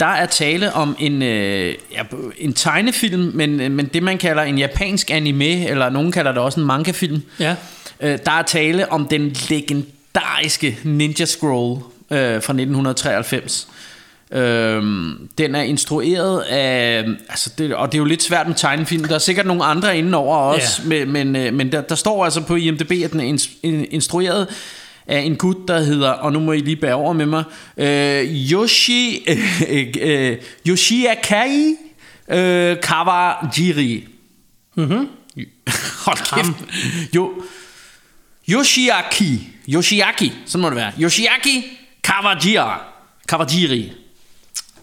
[0.00, 1.74] Der er tale om en, øh,
[2.38, 6.42] en tegnefilm, men, øh, men det man kalder en japansk anime, eller nogen kalder det
[6.42, 7.22] også en manga-film.
[7.40, 7.54] Ja.
[8.00, 11.80] Øh, der er tale om den legendariske Ninja Scroll
[12.10, 13.68] øh, fra 1993.
[14.32, 19.04] Øhm, den er instrueret af altså det, Og det er jo lidt svært med tegnefilm
[19.04, 20.88] Der er sikkert nogle andre indenover også Ja.
[20.88, 23.86] Men, men, øh, men der, der står altså på IMDb At den er ins- in-
[23.90, 24.46] instrueret
[25.06, 27.44] af en gut der hedder Og nu må I lige bære over med mig
[27.76, 29.26] øh, Yoshi
[29.70, 30.36] øh, øh,
[30.68, 31.74] Yoshiakai
[32.30, 34.08] øh, Kawajiri
[34.76, 35.08] mm-hmm.
[36.04, 36.52] Hold kæft
[37.14, 37.32] jo,
[38.48, 39.48] Yoshiaki.
[39.68, 40.92] Yoshiaki, sådan må det være.
[41.00, 42.70] Yoshiaki Kawajiri.
[43.28, 43.92] Kawajiri.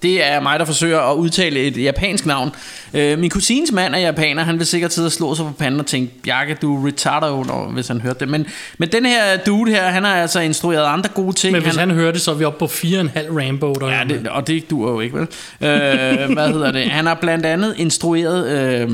[0.02, 2.52] Det er mig, der forsøger at udtale et japansk navn.
[2.94, 4.44] Øh, min kusines mand er japaner.
[4.44, 7.44] Han vil sikkert sidde og slå sig på panden og tænke, Bjarke, du er retardo,
[7.44, 8.28] når, hvis han hørte det.
[8.28, 8.46] Men,
[8.78, 11.52] men den her dude her, han har altså instrueret andre gode ting.
[11.52, 13.74] Men hvis han hører det, så er vi oppe på 4,5 Rambo.
[13.74, 15.28] Der Ja, det, og det duer jo ikke, vel?
[15.62, 16.86] Øh, hvad hedder det?
[16.86, 18.90] Han har blandt andet instrueret øh,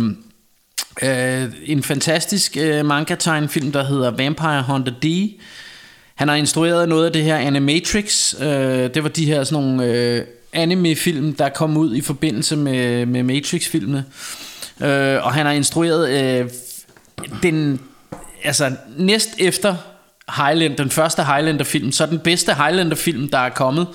[1.04, 5.06] øh, en fantastisk øh, manga-tegnfilm, der hedder Vampire Hunter D.
[6.16, 8.34] Han har instrueret noget af det her Animatrix.
[8.42, 8.48] Øh,
[8.94, 10.22] det var de her sådan nogle øh,
[10.54, 14.06] anime-film, der kom ud i forbindelse med, med Matrix-filmene.
[14.82, 16.50] Øh, og han har instrueret øh,
[17.44, 17.80] den,
[18.44, 19.76] altså næst efter
[20.30, 23.88] Highlander, den første Highlander-film, så den bedste Highlander-film, der er kommet,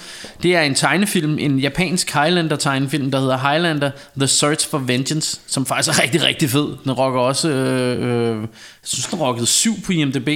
[0.43, 5.67] det er en tegnefilm, en japansk Highlander-tegnefilm, der hedder Highlander The Search for Vengeance, som
[5.67, 6.69] faktisk er rigtig, rigtig fed.
[6.85, 8.49] Den rocker også, øh, øh, jeg
[8.83, 10.29] synes, den rockede 7 på IMDb.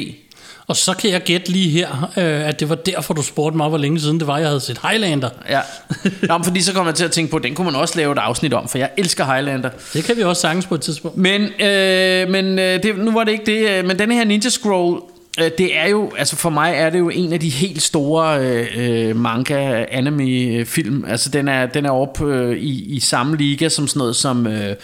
[0.66, 3.68] Og så kan jeg gætte lige her, øh, at det var derfor, du spurgte mig,
[3.68, 5.28] hvor længe siden det var, jeg havde set Highlander.
[5.48, 5.60] Ja.
[6.28, 7.96] Nå, men fordi så kommer jeg til at tænke på, at den kunne man også
[7.96, 9.70] lave et afsnit om, for jeg elsker Highlander.
[9.92, 11.16] Det kan vi også sagtens på et tidspunkt.
[11.16, 13.70] Men, øh, men øh, det, nu var det ikke det.
[13.70, 15.00] øh, Men denne her Ninja Scroll,
[15.40, 18.40] øh, det er jo, altså for mig er det jo en af de helt store
[18.40, 21.04] øh, øh, manga anime film.
[21.08, 24.46] Altså den er, den er oppe øh, i, i samme liga som sådan noget som,
[24.46, 24.76] øh,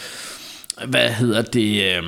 [0.87, 2.03] hvad hedder det, øh,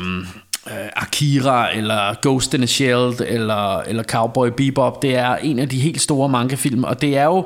[0.70, 5.02] øh, Akira, eller Ghost in a Shell, eller, eller Cowboy Bebop.
[5.02, 7.44] Det er en af de helt store manga-film, og det er jo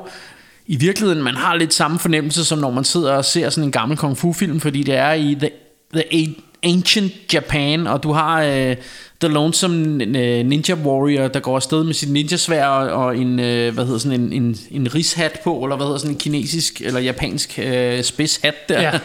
[0.67, 3.71] i virkeligheden, man har lidt samme fornemmelse, som når man sidder og ser sådan en
[3.71, 5.49] gammel kung fu-film, fordi det er i The,
[5.93, 8.75] the Ancient Japan, og du har øh,
[9.21, 13.73] The Lonesome øh, Ninja Warrior, der går afsted med sit ninja-svær og, og en, øh,
[13.73, 16.99] hvad hedder sådan en, en, en rishat på, eller hvad hedder sådan en kinesisk eller
[16.99, 18.99] japansk øh, spidshat der.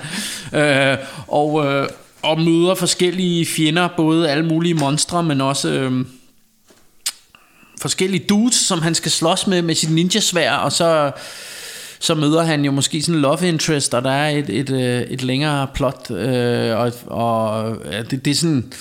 [0.52, 0.92] Ja.
[0.92, 1.88] øh, og, øh,
[2.22, 5.68] og møder forskellige fjender, både alle mulige monstre, men også...
[5.68, 6.04] Øh,
[7.80, 11.12] forskellige dudes, som han skal slås med med sit ninja-svær, og så,
[11.98, 15.00] så møder han jo måske sådan en love interest, og der er et, et, øh,
[15.02, 18.72] et længere plot, øh, og, og ja, det, det er sådan...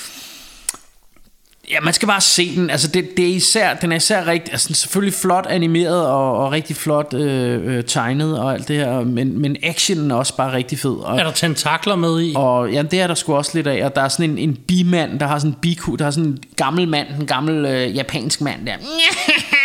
[1.71, 2.69] Ja, man skal bare se den.
[2.69, 6.51] Altså, det, det er især, den er især rigtig, altså, selvfølgelig flot animeret og, og
[6.51, 10.53] rigtig flot øh, øh, tegnet og alt det her, men, men actionen er også bare
[10.53, 10.91] rigtig fed.
[10.95, 12.33] Og, Er der tentakler med i?
[12.35, 13.85] og ja, det er der sgu også lidt af.
[13.85, 16.29] Og der er sådan en, en bimand, der har sådan en biku, der har sådan
[16.29, 18.73] en gammel mand, en gammel øh, japansk mand der,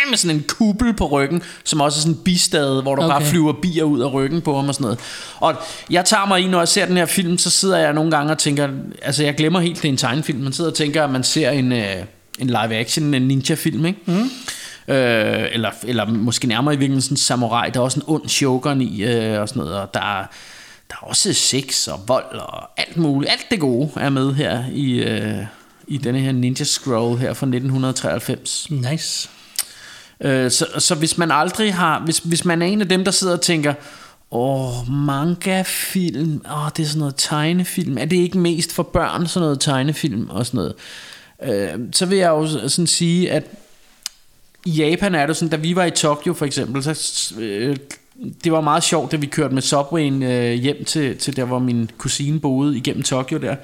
[0.09, 3.13] med sådan en kuppel på ryggen, som også er sådan en bistade, hvor der okay.
[3.13, 4.99] Bare flyver bier ud af ryggen på ham og sådan noget.
[5.39, 5.55] Og
[5.89, 8.31] jeg tager mig i, når jeg ser den her film, så sidder jeg nogle gange
[8.31, 8.69] og tænker,
[9.01, 10.39] altså jeg glemmer helt, det er en tegnefilm.
[10.39, 11.95] Man sidder og tænker, at man ser en, øh,
[12.39, 13.99] en live action, en ninja film, ikke?
[14.05, 14.29] Mm.
[14.87, 17.69] Øh, eller, eller måske nærmere i virkeligheden sådan en samurai.
[17.69, 20.25] Der er også en ond shogun i, øh, og sådan noget, og der er,
[20.89, 23.31] der er også sex og vold og alt muligt.
[23.31, 25.43] Alt det gode er med her i, øh,
[25.87, 28.67] i denne her Ninja Scroll her fra 1993.
[28.69, 29.29] Nice.
[30.25, 33.11] Øh, så, så hvis man aldrig har, hvis, hvis man er en af dem, der
[33.11, 33.73] sidder og tænker,
[34.31, 39.45] åh, manga-film, åh, det er sådan noget tegnefilm, er det ikke mest for børn, sådan
[39.45, 40.73] noget tegnefilm og sådan noget,
[41.43, 43.43] øh, så vil jeg jo sådan sige, at
[44.65, 47.75] i Japan er det sådan, da vi var i Tokyo for eksempel, så øh,
[48.43, 51.59] det var meget sjovt, da vi kørte med Subwayen øh, hjem til, til der, hvor
[51.59, 53.55] min kusine boede igennem Tokyo der.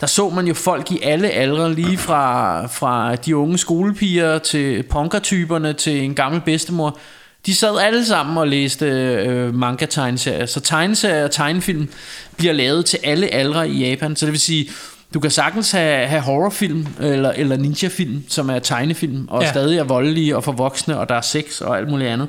[0.00, 4.82] Der så man jo folk i alle aldre, lige fra, fra de unge skolepiger til
[4.82, 6.98] punkertyperne til en gammel bedstemor.
[7.46, 10.46] De sad alle sammen og læste øh, manga-tegneserier.
[10.46, 11.88] Så tegneserier og tegnefilm
[12.36, 14.16] bliver lavet til alle aldre i Japan.
[14.16, 14.70] Så det vil sige,
[15.14, 19.50] du kan sagtens have, have horrorfilm eller, eller ninja-film, som er tegnefilm, og ja.
[19.50, 22.28] Stadig er voldelige og for voksne, og der er sex og alt muligt andet.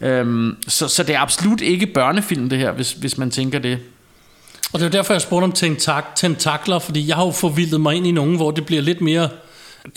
[0.00, 3.78] Øhm, så, så det er absolut ikke børnefilm, det her, hvis, hvis man tænker det.
[4.72, 7.94] Og det er derfor, jeg spurgte om tentak- tentakler, fordi jeg har jo forvildet mig
[7.94, 9.28] ind i nogen, hvor det bliver lidt mere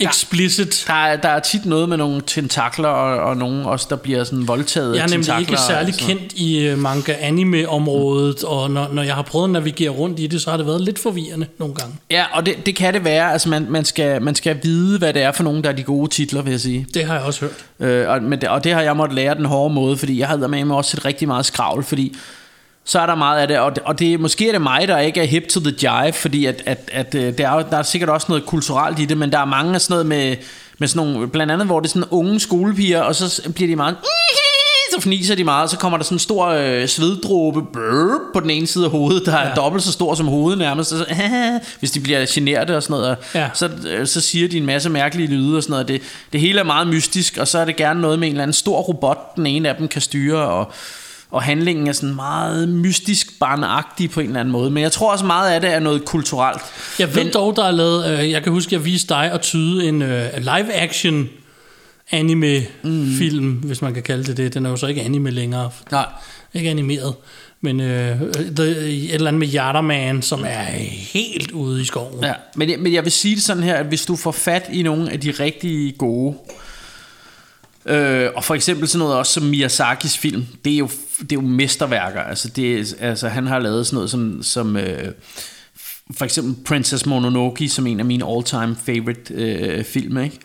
[0.00, 0.84] explicit.
[0.86, 4.24] Der er, der er tit noget med nogle tentakler, og, og nogen også, der bliver
[4.24, 9.02] sådan voldtaget Jeg er nemlig ikke særlig sådan kendt i øh, manga-anime-området, og når, når
[9.02, 11.74] jeg har prøvet at navigere rundt i det, så har det været lidt forvirrende nogle
[11.74, 11.94] gange.
[12.10, 13.32] Ja, og det, det kan det være.
[13.32, 15.82] Altså, man, man, skal, man skal vide, hvad det er for nogen, der er de
[15.82, 16.86] gode titler, vil jeg sige.
[16.94, 17.88] Det har jeg også hørt.
[17.88, 20.28] Øh, og, men det, og det har jeg måttet lære den hårde måde, fordi jeg
[20.28, 22.16] havde med mig også set rigtig meget skravl, fordi
[22.86, 24.98] så er der meget af det, og, det, og det, måske er det mig, der
[24.98, 27.82] ikke er hip to the jive, fordi at, at, at, øh, der, er, der er
[27.82, 30.36] sikkert også noget kulturelt i det, men der er mange af sådan noget med,
[30.78, 33.76] med sådan nogle, blandt andet hvor det er sådan unge skolepiger, og så bliver de
[33.76, 33.96] meget,
[34.94, 38.40] så fniser de meget, og så kommer der sådan en stor øh, sveddråbe brrr, på
[38.40, 39.54] den ene side af hovedet, der er Ja.
[39.54, 41.06] dobbelt så stor som hovedet nærmest, og så,
[41.78, 43.48] hvis de bliver generte og sådan noget, og Ja.
[43.54, 45.88] så, øh, så siger de en masse mærkelige lyde og sådan noget.
[45.88, 48.42] Det, det hele er meget mystisk, og så er det gerne noget med en eller
[48.42, 50.72] anden stor robot, den ene af dem kan styre, og,
[51.30, 54.70] og handlingen er sådan meget mystisk barnagtig på en eller anden måde.
[54.70, 56.60] Men jeg tror også meget af det er noget kulturelt.
[56.98, 59.40] Jeg ved Men- dog, der er lavet, øh, jeg kan huske, jeg viste dig at
[59.40, 61.28] tyde en øh, live-action
[62.10, 63.52] anime-film, mm.
[63.52, 64.54] hvis man kan kalde det det.
[64.54, 65.70] Den er jo så ikke anime længere.
[65.90, 66.06] Nej.
[66.54, 67.14] Ikke animeret.
[67.60, 68.16] Men øh,
[68.56, 70.62] the, et eller andet med Yatterman, som er
[71.12, 72.24] helt ude i skoven.
[72.24, 74.64] Ja, men, jeg- men jeg vil sige det sådan her, at hvis du får fat
[74.72, 76.36] i nogle af de rigtig gode,
[77.86, 80.88] øh, og for eksempel sådan noget også som Miyazakis film, det er jo,
[81.20, 82.20] det er jo mesterværker.
[82.20, 85.12] Altså, det, altså, han har lavet sådan noget som, som øh,
[86.16, 90.38] for eksempel Princess Mononoke, som en af mine all-time favorite øh, film, ikke?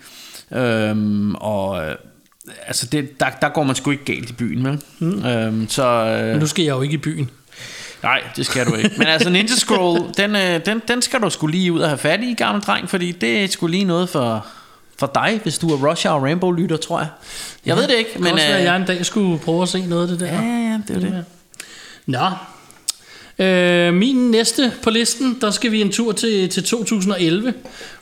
[0.52, 1.96] Øhm, og øh,
[2.68, 4.82] altså det, der, der går man sgu ikke galt i byen, vel?
[5.00, 5.26] Mm.
[5.26, 7.30] Øhm, så, øh, Men nu skal jeg jo ikke i byen.
[8.04, 8.92] Nej, det skal du ikke.
[8.98, 11.98] Men altså Ninja Scroll, den, øh, den, den skal du skulle lige ud og have
[11.98, 14.48] fat i, gammel dreng, fordi det er sgu lige noget for,
[15.02, 17.08] for dig, hvis du er Rush Hour Rainbow lytter, tror jeg.
[17.66, 19.62] Jeg ved det ikke, Men, det også være, at øh, jeg en dag skulle prøve
[19.62, 20.26] at se noget af det der.
[20.26, 21.26] Ja, ja, det er det.
[22.06, 22.30] Nå.
[23.46, 27.54] Øh, min næste på listen, der skal vi en tur til, til 2011.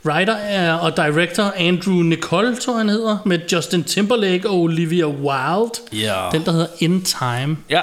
[0.05, 5.07] Writer er, og director Andrew Nicole, tror jeg han hedder, med Justin Timberlake og Olivia
[5.07, 5.71] Wilde.
[5.93, 6.29] Ja.
[6.31, 7.57] Den, der hedder In Time.
[7.69, 7.81] Ja,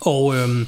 [0.00, 0.66] Og øhm,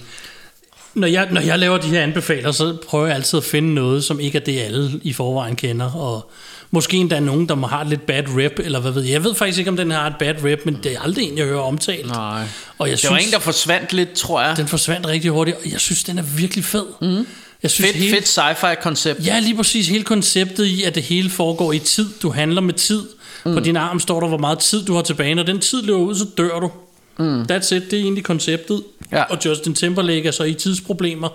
[0.95, 4.05] når, jeg, når jeg laver de her anbefaler, så prøver jeg altid at finde noget,
[4.05, 5.93] som ikke er det, alle i forvejen kender.
[5.93, 6.31] Og
[6.71, 9.13] måske endda nogen, der må have lidt bad rep, eller hvad ved jeg.
[9.13, 11.39] Jeg ved faktisk ikke, om den har et bad rep, men det er aldrig en,
[11.39, 12.07] jeg hører omtalt.
[12.07, 12.45] nej.
[12.79, 14.57] Og jeg Det var synes, en, der forsvandt lidt, tror jeg.
[14.57, 16.85] den forsvandt rigtig hurtigt, og jeg synes, den er virkelig fed.
[17.01, 17.27] Mm.
[17.63, 19.27] Jeg synes, Fedt, hele, fedt sci-fi koncept.
[19.27, 19.89] Ja, lige præcis.
[19.89, 22.09] Hele konceptet i, at det hele foregår i tid.
[22.23, 23.03] Du handler med tid.
[23.45, 23.55] Mm.
[23.55, 25.35] På din arm står der, hvor meget tid du har tilbage.
[25.35, 26.71] Når den tid løber ud, så dør du.
[27.19, 27.43] Mm.
[27.43, 27.83] That's it.
[27.91, 28.83] Det er egentlig konceptet.
[29.13, 29.23] Ja.
[29.23, 31.29] Og Justin Timberlake er så i tidsproblemer.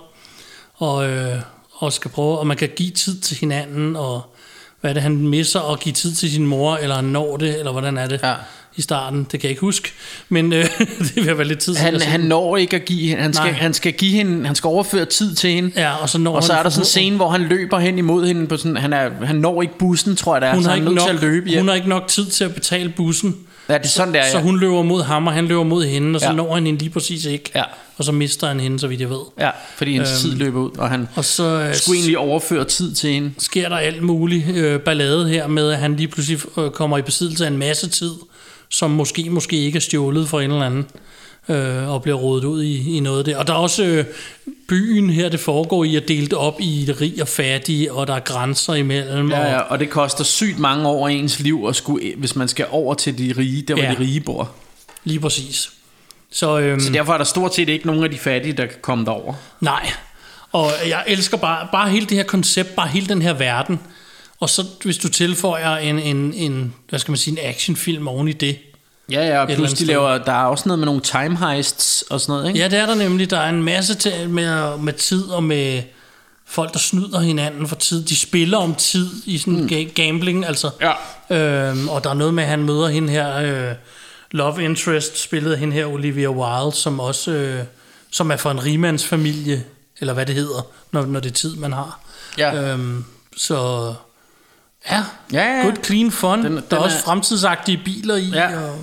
[0.75, 1.35] Og, øh,
[1.71, 4.30] og skal prøve, og man kan give tid til hinanden, og
[4.81, 7.59] hvad er det, han misser at give tid til sin mor, eller han når det,
[7.59, 8.33] eller hvordan er det Ja.
[8.75, 9.19] i starten.
[9.19, 9.91] Det kan jeg ikke huske.
[10.29, 10.65] Men øh,
[11.15, 13.45] det vil være lidt tid siden, Han, han når ikke at give hende, han skal,
[13.51, 13.53] Nej.
[13.53, 15.71] han skal give hende, han skal overføre tid til hende.
[15.75, 17.97] Ja, og så når Og så er der sådan en scene, hvor han løber hen
[17.97, 20.63] imod hende på sådan, han, er, han når ikke bussen, tror jeg det er, hun
[20.63, 21.59] så har, han er nødt nok, til at løbe hjem.
[21.59, 23.35] hun har ikke nok tid til at betale bussen.
[23.71, 24.43] Ja, det er sådan, der, Så ja.
[24.43, 26.33] hun løber mod ham, og han løber mod hende, og så Ja.
[26.33, 27.51] når han hende lige præcis ikke.
[27.55, 27.63] Ja.
[27.97, 29.19] Og så mister han hende, så vidt jeg ved.
[29.39, 32.65] Ja, fordi hendes Øhm, tid løber ud, og han Og så øh, skulle egentlig overføre
[32.65, 33.31] tid til hende.
[33.37, 37.01] sker der alt muligt øh, ballade her med, at han lige pludselig øh, kommer i
[37.01, 38.11] besiddelse af en masse tid,
[38.69, 40.85] som måske måske ikke er stjålet fra en eller anden,
[41.49, 43.37] øh, og bliver rodet ud i, i noget der.
[43.37, 44.05] Og der er også øh,
[44.67, 48.13] byen her, det foregår i at dele det op i rig og fattig, og der
[48.15, 49.29] er grænser imellem.
[49.31, 52.35] Ja, og, ja, og det koster sygt mange år af ens liv, at skulle, hvis
[52.35, 53.91] man skal over til de rige, der hvor Ja.
[53.91, 54.51] de rige bor.
[55.03, 55.71] Lige præcis.
[56.31, 58.75] Så, øhm, Så derfor er der stort set ikke nogen af de fattige, der kan
[58.81, 59.33] komme derover.
[59.61, 59.91] Nej.
[60.51, 63.79] Og jeg elsker bare, bare hele det her koncept, bare hele den her verden.
[64.39, 68.27] Og så hvis du tilføjer en, en, en hvad skal man sige, en actionfilm oven
[68.27, 68.57] i det.
[69.11, 72.21] Ja, ja, og plus de laver, der er også noget med nogle time heists og
[72.21, 72.59] sådan noget, ikke?
[72.59, 73.29] Ja, det er der nemlig.
[73.29, 75.81] Der er en masse til, med, med tid og med
[76.45, 78.03] folk, der snyder hinanden for tid.
[78.05, 79.89] De spiller om tid i sådan mm.
[79.95, 80.69] gambling, altså.
[80.81, 80.91] Ja.
[81.69, 83.75] Øhm, og der er noget med, at han møder hende her, øh,
[84.31, 87.63] Love Interest, spillet af hende her, Olivia Wilde, som også øh,
[88.11, 89.63] som er fra en rimandsfamilie,
[89.99, 91.99] eller hvad det hedder, når, når det er tid, man har.
[92.37, 92.71] Ja.
[92.71, 93.05] Øhm,
[93.37, 93.93] så
[94.91, 95.61] ja, Ja, ja.
[95.63, 96.43] good clean fun.
[96.43, 98.25] Den, den der er også er- fremtidsagtige biler i.
[98.33, 98.59] Ja.
[98.63, 98.75] Og,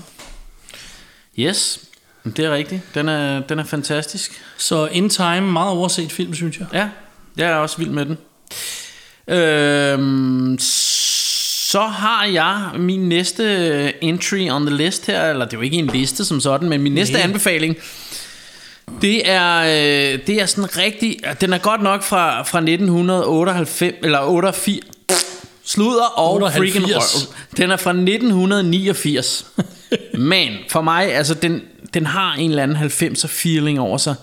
[1.39, 1.81] Yes,
[2.25, 2.81] det er rigtigt.
[2.95, 4.43] Den er, den er fantastisk.
[4.57, 6.67] så In Time, meget overset film, synes jeg.
[6.73, 6.89] Ja,
[7.37, 8.19] jeg er også vild med den.
[9.29, 15.63] Øhm, så har jeg min næste entry on the list her, eller det er jo
[15.63, 17.23] ikke en liste som sådan, men min næste Nej.
[17.23, 17.77] anbefaling,
[19.03, 24.21] det er, øh, det er sådan rigtig, den er godt nok fra, fra 1998, eller
[24.23, 24.81] 88,
[25.65, 26.57] sludder og 78.
[26.57, 27.35] freaking røv.
[27.57, 29.47] Den er fra 1989.
[30.19, 31.63] Men for mig, altså den,
[31.95, 34.15] den har en eller anden 90'er feeling over sig.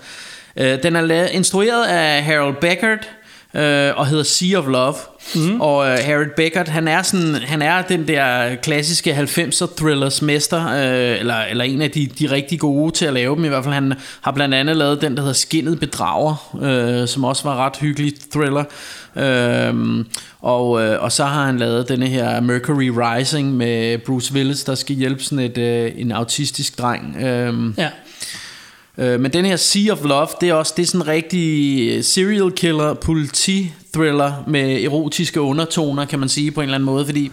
[0.57, 3.09] Øh, den er lavet, instrueret af Harold Beckert,
[3.55, 4.95] øh, og hedder Sea of Love.
[5.35, 5.61] Mm.
[5.61, 10.67] Og øh, Harry Beckett, han er, sådan, han er den der klassiske 90'er thrillers mester,
[10.67, 13.63] øh, eller, eller en af de, de rigtig gode til at lave dem i hvert
[13.63, 13.73] fald.
[13.73, 17.75] Han har blandt andet lavet den, der hedder Skinnet Bedrager, øh, som også var ret
[17.79, 18.63] hyggelig thriller.
[19.15, 20.05] Øhm,
[20.41, 24.75] og, øh, og så har han lavet denne her Mercury Rising med Bruce Willis, der
[24.75, 27.17] skal hjælpe sådan et, øh, en autistisk dreng.
[27.21, 27.89] Øhm, Ja.
[28.97, 31.79] Øh, men den her Sea of Love, det er også det er sådan en rigtig
[31.89, 36.85] øh, serial killer politi thriller med erotiske undertoner, kan man sige på en eller anden
[36.85, 37.31] måde, fordi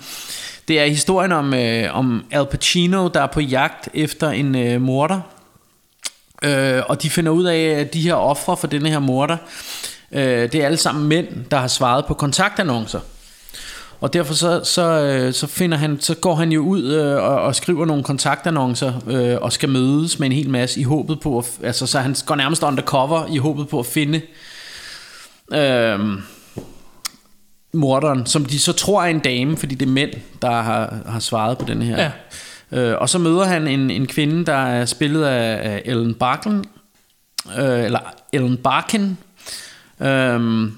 [0.69, 4.81] det er historien om, øh, om Al Pacino, der er på jagt efter en øh,
[4.81, 5.21] morder.
[6.43, 9.37] Øh, og de finder ud af, at de her ofre for denne her morder,
[10.13, 13.01] øh, det er alle sammen mænd, der har svaret på kontaktannoncer.
[14.03, 17.43] Og derfor så, så, øh, så, finder han, så går han jo ud øh, og,
[17.43, 21.39] og skriver nogle kontaktannoncer øh, og skal mødes med en hel masse i håbet på,
[21.39, 24.21] at, altså så han går nærmest undercover i håbet på at finde
[25.53, 26.01] øh,
[27.73, 30.11] morderen, som de så tror er en dame, fordi det er mænd,
[30.43, 32.03] der har, har svaret på den her.
[32.03, 32.11] Ja.
[32.79, 36.65] Øh, og så møder han en, en kvinde, der er spillet af, af Ellen Barkin,
[37.59, 38.01] øh, eller
[38.33, 39.19] Ellen Barkin,
[40.01, 40.69] øh,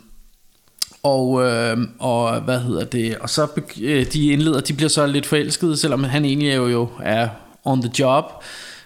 [1.05, 3.47] og, øh, og hvad hedder det Og så
[3.83, 7.29] øh, de indleder De bliver så lidt forelskede Selvom han egentlig jo, jo er
[7.65, 8.25] on the job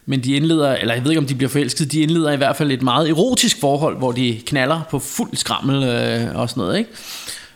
[0.06, 2.56] Men de indleder Eller jeg ved ikke om de bliver forelskede De indleder i hvert
[2.56, 6.78] fald et meget erotisk forhold Hvor de knaller på fuld skrammel øh, Og sådan noget
[6.78, 6.90] ikke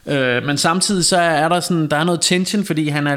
[0.07, 3.17] øh, Men samtidig så er der sådan Der er noget tension Fordi han er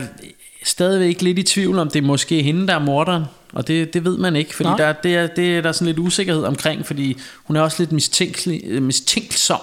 [0.63, 3.23] stadigvæk lidt i tvivl Om det er måske hende der er morderen
[3.55, 4.77] og det, det ved man ikke, fordi Nej.
[4.77, 7.91] der, det, er, det er der sådan lidt usikkerhed omkring, fordi hun er også lidt
[7.91, 9.59] mistænkelig, mistænksom.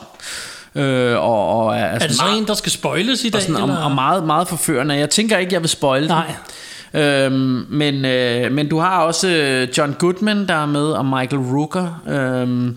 [0.75, 3.39] Øh, og, og er, Er det så meget, en, der skal spoiles i dag?
[3.39, 3.77] og, sådan, eller?
[3.77, 4.95] og meget, meget forførende.
[4.95, 6.27] Jeg tænker ikke, jeg vil spoil Nej.
[6.27, 6.35] den.
[7.01, 11.43] Øhm, men, øh, men du har også øh, John Goodman, der er med, og Michael
[11.43, 12.77] Rooker, øhm,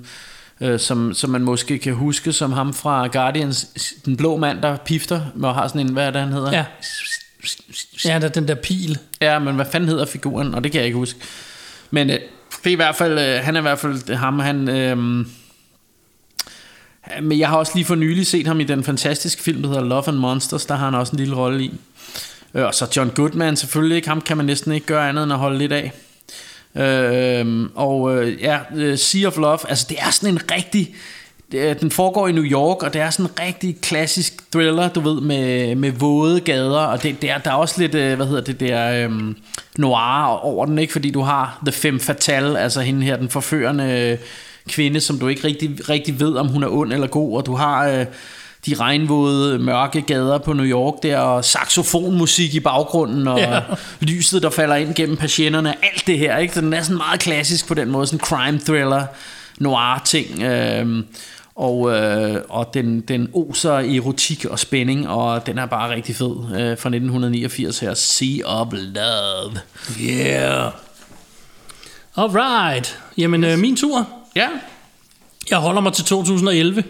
[0.62, 3.68] øh, som, som man måske kan huske som ham fra Guardians,
[4.06, 6.52] den blå mand, der pifter, og har sådan en, hvad er det, han hedder?
[6.52, 6.66] Ja.
[8.06, 8.98] Ja, der er den der pil.
[9.22, 10.56] Ja, men hvad fanden hedder figuren?
[10.56, 11.20] Og det kan jeg ikke huske.
[11.92, 12.20] Men øh,
[12.64, 14.70] det er i hvert fald, øh, han er i hvert fald ham, han...
[14.70, 15.26] Øh,
[17.22, 19.84] men jeg har også lige for nylig set ham i den fantastiske film, der hedder
[19.84, 20.66] Love and Monsters.
[20.66, 21.74] Der har han også en lille rolle i.
[22.54, 24.08] Øh, og så John Goodman selvfølgelig ikke.
[24.08, 25.92] Ham kan man næsten ikke gøre andet end at holde lidt af.
[26.76, 30.96] Øh, og øh, ja, øh, Sea of Love, altså det er sådan en rigtig...
[31.52, 35.00] det Den foregår i New York, og det er sådan en rigtig klassisk thriller, du
[35.00, 38.26] ved, med, med våde gader, og det, det er, der er også lidt, øh, hvad
[38.26, 39.36] hedder det, det øhm,
[39.78, 40.94] noir over den, ikke?
[40.94, 44.18] Fordi du har The Femme Fatale, altså hende her, den forførende øh,
[44.70, 47.56] kvinde, som du ikke rigtig, rigtig ved, om hun er ond eller god, og du
[47.56, 47.88] har...
[47.88, 48.06] Øh,
[48.66, 53.62] de regnvåde, mørke gader på New York der, og saxofonmusik i baggrunden, og ja.
[54.02, 56.54] lyset, der falder ind gennem patienterne, alt det her, ikke?
[56.54, 59.06] Så den er sådan meget klassisk på den måde, sådan crime thriller,
[59.60, 61.06] noir ting, øhm,
[61.56, 66.36] og, øh, og den, den oser erotik og spænding, og den er bare rigtig fed,
[66.52, 69.60] øh, fra 1989 her, Sea of Love.
[70.02, 70.72] Yeah.
[72.18, 73.00] Alright.
[73.18, 74.08] Jamen, øh, min tur.
[74.36, 74.48] Ja,
[75.50, 76.84] Jeg holder mig til 2011.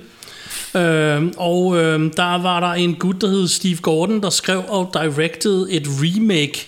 [0.76, 4.90] Øh, og øh, der var der en gut, der hed Steve Gordon, der skrev og
[4.94, 6.68] directed et remake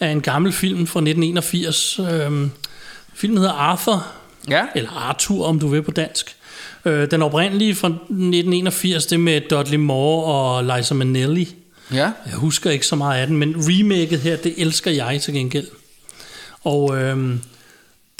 [0.00, 1.98] af en gammel film fra 1981.
[1.98, 2.48] Øh,
[3.14, 4.06] filmen hedder Arthur,
[4.48, 6.36] ja, eller Arthur, om du vil på dansk.
[6.84, 11.54] Øh, den oprindelige fra 1981, det med Dudley Moore og Liza Minnelli.
[11.92, 15.34] ja, Jeg husker ikke så meget af den, men remaket her, det elsker jeg til
[15.34, 15.66] gengæld.
[16.64, 17.40] Og øhm,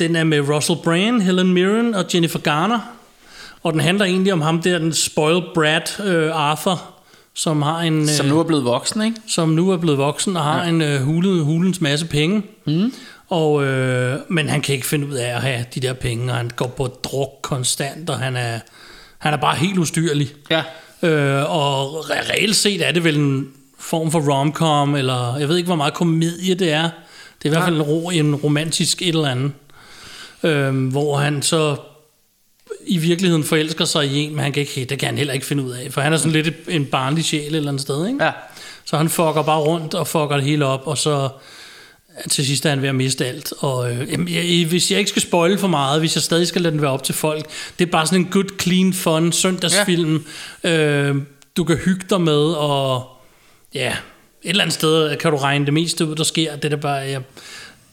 [0.02, 2.78] den er med Russell Brand, Helen Mirren og Jennifer Garner.
[3.62, 6.82] Og den handler egentlig om ham der, den spoiled brat øh, Arthur,
[7.34, 8.08] som har en...
[8.08, 9.16] som øh, nu er blevet voksen, ikke?
[9.26, 10.68] som nu er blevet voksen og har ja.
[10.68, 12.42] en øh, hulet, hulens masse penge.
[12.66, 12.92] Mm.
[13.28, 16.36] Og, øh, men han kan ikke finde ud af at have de der penge, og
[16.36, 18.58] han går på druk konstant, og han er,
[19.18, 20.28] han er bare helt ustyrlig.
[20.50, 20.62] Ja.
[21.02, 25.56] Øh, og re- reelt set er det vel en form for romcom, eller jeg ved
[25.56, 26.90] ikke, hvor meget komedie det er.
[27.42, 29.52] Det er i hvert fald en, ro, en romantisk et eller andet.
[30.42, 31.76] Øh, hvor han så
[32.86, 35.46] i virkeligheden forelsker sig i en, men han kan ikke, det kan han heller ikke
[35.46, 38.06] finde ud af, for han er sådan lidt en barnlig sjæl et eller andet sted,
[38.06, 38.24] ikke?
[38.24, 38.30] Ja.
[38.84, 41.28] Så han fucker bare rundt og fucker det hele op, og så
[42.30, 43.52] til sidst er han ved at miste alt.
[43.58, 46.62] Og øh, jamen, jeg, hvis jeg ikke skal spoile for meget, hvis jeg stadig skal
[46.62, 47.46] lade den være op til folk,
[47.78, 50.26] det er bare sådan en good, clean, fun søndagsfilm,
[50.64, 50.70] ja.
[50.70, 51.16] øh,
[51.56, 53.06] du kan hygge dig med, og
[53.74, 53.88] ja,
[54.42, 56.56] et eller andet sted kan du regne det meste ud, der sker.
[56.56, 57.22] Det er bare, jeg,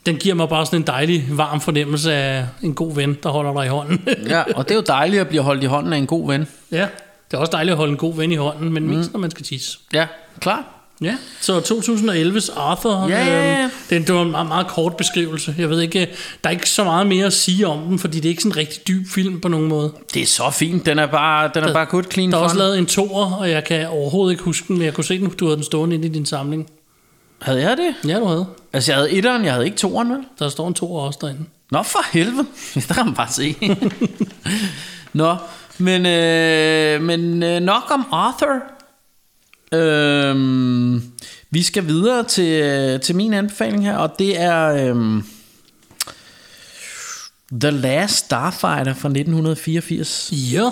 [0.05, 3.53] den giver mig bare sådan en dejlig, varm fornemmelse af en god ven, der holder
[3.53, 4.07] dig i hånden.
[4.27, 6.47] ja, og det er jo dejligt at blive holdt i hånden af en god ven.
[6.71, 6.87] ja,
[7.31, 9.31] det er også dejligt at holde en god ven i hånden, men mest når man
[9.31, 9.77] skal tisse.
[9.93, 10.07] Ja,
[10.39, 10.75] klar.
[11.01, 13.61] Ja, så 2011's Arthur, Ja, ja, ja.
[13.63, 15.55] øhm, det, det var en meget, meget kort beskrivelse.
[15.57, 15.99] Jeg ved ikke,
[16.43, 18.51] der er ikke så meget mere at sige om den, fordi det er ikke sådan
[18.51, 19.91] en rigtig dyb film på nogen måde.
[20.13, 20.85] Det er så fint.
[20.85, 22.43] Den er bare, den er bare good, clean Der er fun.
[22.45, 25.19] også lavet en toer, og jeg kan overhovedet ikke huske den, men jeg kunne se
[25.19, 26.69] den, du havde den stående inde i din samling.
[27.41, 28.09] Havde jeg det?
[28.09, 28.45] Ja, du havde.
[28.73, 30.25] Altså, jeg havde etteren, jeg havde ikke toeren, vel?
[30.39, 31.45] Der står en toer også derinde.
[31.71, 32.47] Nå, for helvede.
[32.87, 33.55] Der kan man bare se.
[35.13, 35.35] Nå,
[35.77, 38.61] men, øh, men øh, nok om Arthur.
[39.71, 41.03] Øhm,
[41.49, 45.23] vi skal videre til, øh, til min anbefaling her, og det er øhm,
[47.61, 50.29] The Last Starfighter fra 1984.
[50.31, 50.69] Ja.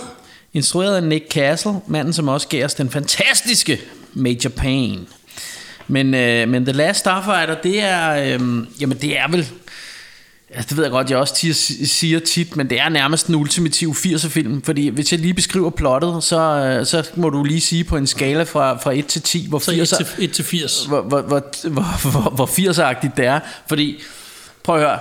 [0.54, 3.82] Instrueret af Nick Castle, manden som også gav os den fantastiske
[4.14, 5.06] Major Payne.
[5.88, 9.48] Men, øh, men The Last Starfighter, det er, øh, jamen det er vel,
[10.56, 11.56] ja, det ved jeg godt, jeg også tit,
[11.90, 15.70] siger tit, men det er nærmest en ultimativ 80'er film, fordi hvis jeg lige beskriver
[15.70, 19.22] plottet, så, øh, så må du lige sige på en skala fra, fra 1 til
[19.22, 20.86] 10, hvor Så 1 80'er, til, 1 til 80.
[20.86, 23.40] hvor, hvor, hvor, hvor, hvor, hvor 80'er-agtigt det er.
[23.68, 24.02] Fordi,
[24.64, 25.00] prøv at høre,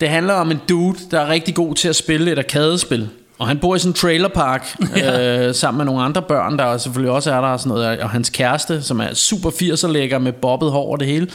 [0.00, 3.08] det handler om en dude, der er rigtig god til at spille et arkadespil.
[3.38, 5.46] Og han bor i sådan en trailerpark Ja.
[5.48, 8.00] øh, sammen med nogle andre børn, der selvfølgelig også er der og sådan noget.
[8.00, 11.28] Og hans kæreste, som er super 80'er lækker med bobbet hår og det hele.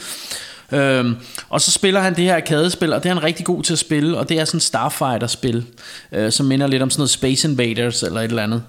[0.72, 1.16] Øhm,
[1.48, 3.78] og så spiller han det her arkadespil, og det er han rigtig god til at
[3.78, 5.64] spille, og det er sådan Starfighter-spil,
[6.12, 8.62] øh, som minder lidt om sådan noget Space Invaders eller et eller andet.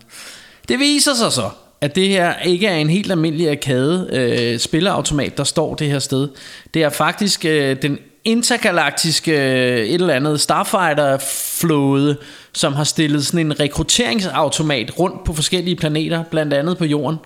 [0.69, 1.49] Det viser sig så,
[1.81, 5.99] at det her ikke er en helt almindelig arcade øh, spilleautomat, der står det her
[5.99, 6.27] sted.
[6.73, 12.17] Det er faktisk øh, den intergalaktiske øh, et eller andet Starfighter-flåde,
[12.53, 17.17] som har stillet sådan en rekrutteringsautomat rundt på forskellige planeter, blandt andet på jorden.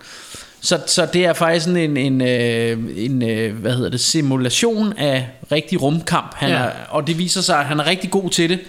[0.61, 4.93] Så, så det er faktisk sådan en, en, øh, en øh, hvad hedder det, simulation
[4.97, 6.33] af rigtig rumkamp.
[6.35, 6.55] Han Ja.
[6.55, 8.59] er, og det viser sig, at han er rigtig god til det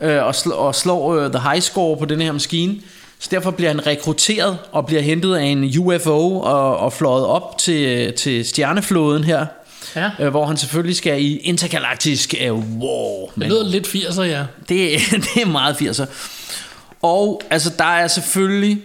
[0.00, 2.76] øh, og, sl- og slår øh, the high score på den her maskine.
[3.18, 7.58] Så derfor bliver han rekrutteret og bliver hentet af en UFO og, og fløjet op
[7.58, 9.46] til, til stjerneflåden her.
[9.96, 10.10] Ja.
[10.20, 13.26] Øh, hvor han selvfølgelig skal i intergalaktisk øh, war.
[13.26, 14.44] Det Men lyder lidt 80'er, ja.
[14.68, 15.00] det,
[15.34, 16.06] det er meget 80'er.
[17.02, 18.78] Og altså, der er selvfølgelig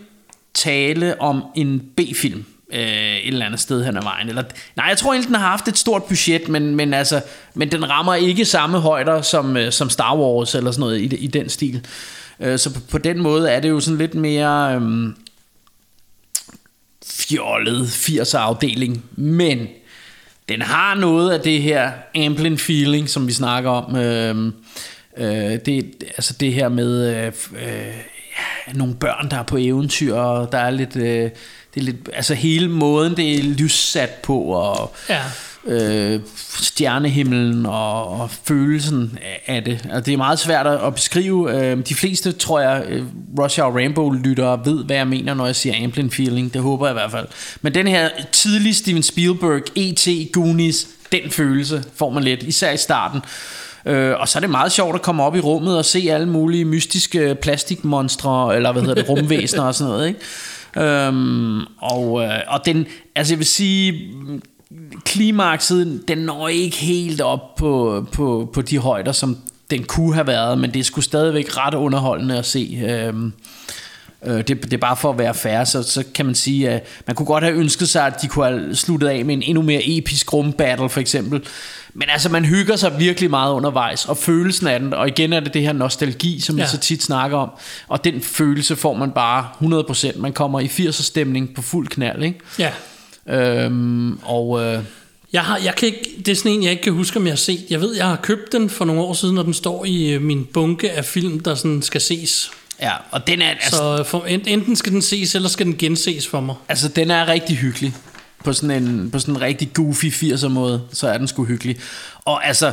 [0.53, 4.29] tale om en B-film øh, et eller andet sted hen ad vejen.
[4.29, 4.43] Eller,
[4.75, 7.21] nej, jeg tror egentlig, den har haft et stort budget, men, men, altså,
[7.53, 11.15] men den rammer ikke samme højder som, øh, som Star Wars eller sådan noget i,
[11.15, 11.85] i den stil.
[12.39, 15.13] Øh, så på, på den måde er det jo sådan lidt mere øh,
[17.05, 19.05] fjollet 80'er afdeling.
[19.15, 19.67] Men
[20.49, 23.95] den har noget af det her Amblin feeling, som vi snakker om.
[23.95, 24.51] Øh,
[25.17, 27.93] øh, det, altså det her med øh, øh,
[28.67, 30.95] ja, nogle børn, der er på eventyr, og der er lidt...
[30.95, 31.29] Øh,
[31.73, 35.21] det er lidt, altså hele måden, det er lyssat på, og Ja
[35.65, 36.19] øh,
[36.61, 39.71] stjernehimlen og, og følelsen af- det.
[39.83, 41.55] Altså, det er meget svært at beskrive.
[41.71, 43.03] Øh, de fleste, tror jeg, øh,
[43.39, 46.53] Rush Hour Rainbow-lyttere ved, hvad jeg mener, når jeg siger Amblin Feeling.
[46.53, 47.27] Det håber jeg i hvert fald.
[47.61, 52.77] Men den her tidlige Steven Spielberg, E.T., Goonies, den følelse får man lidt, især i
[52.77, 53.21] starten.
[53.85, 56.29] Øh, og så er det meget sjovt at komme op i rummet og se alle
[56.29, 60.19] mulige mystiske plastikmonstre, eller hvad hedder det, rumvæsener og sådan noget, ikke?
[60.89, 64.01] Øhm, og, øh, og den, altså jeg vil sige,
[65.05, 69.37] klimakset, den når ikke helt op på, på, på de højder, som
[69.69, 72.83] den kunne have været, men det er sgu stadigvæk ret underholdende at se.
[72.89, 73.33] Øhm,
[74.25, 76.85] øh, det, det er bare for at være fair, så, så kan man sige, at
[77.07, 79.61] man kunne godt have ønsket sig, at de kunne have sluttet af med en endnu
[79.61, 81.43] mere episk rumbattle for eksempel.
[81.93, 85.39] Men altså, man hygger sig virkelig meget undervejs, og følelsen af den, og igen er
[85.39, 86.63] det det her nostalgi, som ja.
[86.63, 87.49] Vi så tit snakker om,
[87.87, 89.47] og den følelse får man bare
[90.13, 90.19] 100%.
[90.19, 92.39] Man kommer i 80'er stemning på fuld knald, ikke?
[92.59, 92.71] Ja.
[93.29, 94.83] Øhm, og øh,
[95.33, 97.31] Jeg, har, jeg kan ikke, det er sådan en, jeg ikke kan huske, om jeg
[97.31, 97.65] har set.
[97.69, 100.21] Jeg ved, jeg har købt den for nogle år siden, og den står i øh,
[100.21, 102.51] min bunke af film, der sådan skal ses.
[102.81, 105.77] ja, og den er, altså, Så for, en- enten skal den ses, eller skal den
[105.77, 106.55] genses for mig.
[106.69, 107.93] altså, den er rigtig hyggelig.
[108.43, 111.77] På sådan en, på sådan en rigtig goofy 80'er måde, så er den sgu hyggelig.
[112.25, 112.71] Og altså,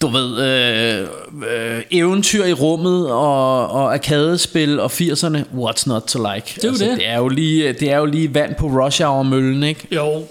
[0.00, 1.08] du ved, øh,
[1.50, 6.60] øh, eventyr i rummet og, og arkadespil og 80'erne, what's not to like?
[6.62, 6.98] Det er jo det.
[6.98, 9.86] Det er jo lige, det er jo lige vand på rush hour møllen, ikke?
[9.92, 10.26] Jo,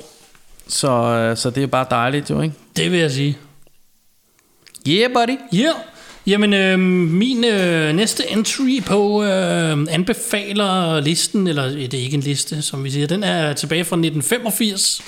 [0.68, 2.56] Så, øh, så det er bare dejligt jo, ikke?
[2.76, 3.38] det vil jeg sige.
[4.88, 5.38] Yeah, buddy.
[5.54, 5.76] Ja, yeah.
[6.28, 12.16] jamen øh, min øh, næste entry på øh, anbefaler listen, eller øh, det er ikke
[12.16, 15.02] en liste, som vi siger, den er tilbage fra 1985.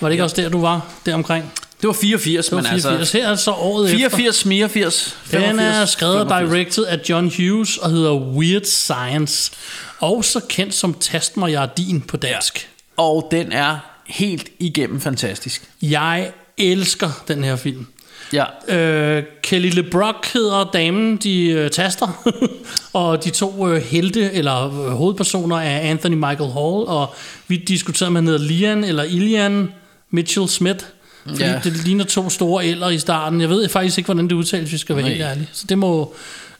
[0.00, 1.52] Var det ikke også der, du var, der omkring?
[1.80, 3.00] Det var 84, Det var men 84.
[3.00, 3.18] altså...
[3.18, 3.98] Her er så året efter.
[3.98, 6.50] 84, 89, Den 85, er skrevet og 85.
[6.50, 9.52] directed af John Hughes og hedder Weird Science.
[9.98, 12.68] Også kendt som Tast mig, jeg er din på dansk.
[12.96, 15.62] Og den er helt igennem fantastisk.
[15.82, 17.86] Jeg elsker den her film.
[18.32, 18.44] Ja.
[18.68, 22.24] Øh, Kelly LeBrock hedder damen, de øh, taster.
[22.92, 26.86] og de to øh, helte, eller øh, hovedpersoner, er Anthony Michael Hall.
[26.86, 27.14] Og
[27.48, 29.72] vi diskuterede, om han hedder Lian eller Ilian
[30.10, 30.84] Mitchell Smith.
[31.28, 31.50] Fordi Ja.
[31.52, 31.58] ja.
[31.64, 33.40] det ligner to store eller i starten.
[33.40, 35.12] Jeg ved faktisk ikke, hvordan det udtales, hvis jeg skal være Nej.
[35.12, 35.48] helt ærlig.
[35.52, 36.14] Så det må,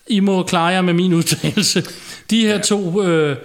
[0.06, 1.82] I må klare jer med min udtalelse.
[2.30, 2.58] De her ja.
[2.58, 3.36] to, øh,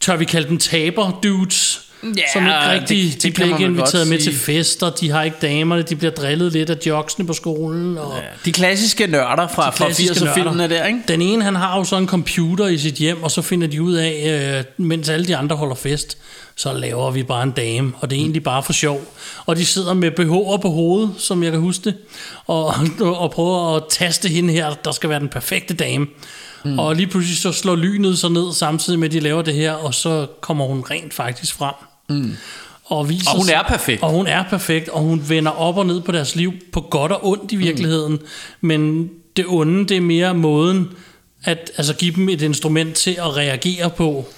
[0.00, 3.64] tør vi kalde dem taber dudes, Ja, som ikke rigtig, det- det, de bliver ikke
[3.64, 4.32] inviteret med sige.
[4.32, 7.98] til fester, de har ikke damerne, de bliver drillet lidt af jocksene på skolen.
[7.98, 8.14] Og
[8.44, 10.98] De klassiske nørder fra, fra klassiske 80'er-filmene der, ikke?
[11.08, 13.82] Den ene, han har jo så en computer i sit hjem, og så finder de
[13.82, 16.18] ud af, øh, mens alle de andre holder fest,
[16.58, 19.00] så laver vi bare en dame, og det er egentlig bare for sjov.
[19.46, 21.96] Og de sidder med BH'er på hovedet, som jeg kan huske det,
[22.46, 22.74] og,
[23.22, 26.06] og prøver at taste hende her, der skal være den perfekte dame.
[26.64, 26.78] Mm.
[26.78, 29.72] Og lige pludselig så slår lynet så ned, samtidig med, at de laver det her,
[29.72, 31.74] og så kommer hun rent faktisk frem.
[32.08, 32.36] Mm.
[32.84, 34.02] Og, viser Og hun er perfekt.
[34.02, 37.12] Og hun er perfekt, og hun vender op og ned på deres liv, på godt
[37.12, 38.12] og ondt i virkeligheden.
[38.12, 38.26] Mm.
[38.60, 40.88] Men det onde, det er mere måden,
[41.44, 44.28] at altså, give dem et instrument til at reagere på.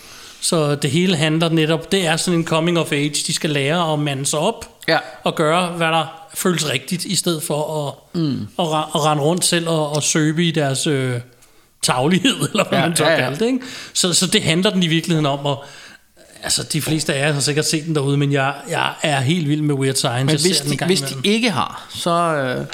[0.41, 3.09] Så det hele handler netop, det er sådan en coming of age.
[3.27, 4.99] De skal lære at mande sig op Ja.
[5.25, 8.33] og gøre, hvad der føles rigtigt, i stedet for at, mm.
[8.59, 8.65] at,
[8.95, 11.21] at rende rundt selv og, og søbe i deres øh,
[11.83, 13.47] taglighed, eller hvad Ja, man så ja, ja, kalder det.
[13.47, 13.59] Ikke?
[13.93, 15.65] Så, så det handler den i virkeligheden om, og
[16.43, 19.49] altså de fleste af jer har sikkert set den derude, men jeg, jeg er helt
[19.49, 20.25] vild med Weird Science.
[20.25, 22.67] Men hvis de, hvis de ikke har, så, øh,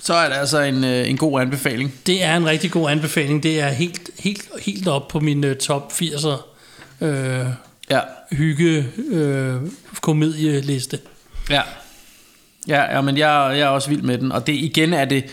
[0.00, 1.94] så er det altså en, øh, en god anbefaling.
[2.06, 3.42] Det er en rigtig god anbefaling.
[3.42, 6.49] Det er helt, helt, helt op på min uh, top 80'er
[7.00, 7.46] øh,
[7.90, 8.00] Ja.
[8.32, 9.56] hygge øh,
[10.00, 10.98] komedieliste.
[11.50, 11.62] Ja.
[12.68, 14.32] Ja, ja men jeg, jeg er også vild med den.
[14.32, 15.24] Og det igen er det,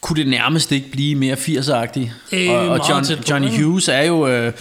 [0.00, 2.10] kunne det nærmest ikke blive mere 80'er-agtigt.
[2.32, 3.48] Øh, og og John, Johnny?
[3.62, 4.26] Hughes er jo...
[4.28, 4.52] Øh,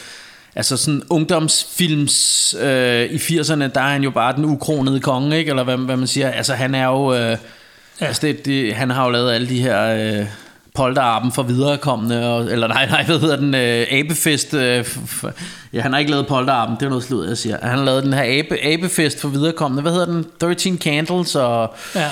[0.56, 5.50] Altså sådan ungdomsfilms øh, i 80'erne, der er han jo bare den ukronede konge, ikke?
[5.50, 6.32] Eller hvad, hvad man siger.
[6.32, 7.14] Altså han er jo...
[7.14, 8.06] Øh, ja.
[8.06, 9.82] altså det, det, han har jo lavet alle de her...
[10.20, 10.26] Øh,
[10.76, 14.86] polterappen for viderekommende, og, eller nej, nej, hvad hedder den, øh, abefest, øh,
[15.74, 17.58] ja, han har ikke lavet polterappen, det er noget slud, jeg siger.
[17.62, 21.74] Han har lavet den her abe, abefest for viderekommende, hvad hedder den, 13 Candles, og
[21.96, 22.10] Ja.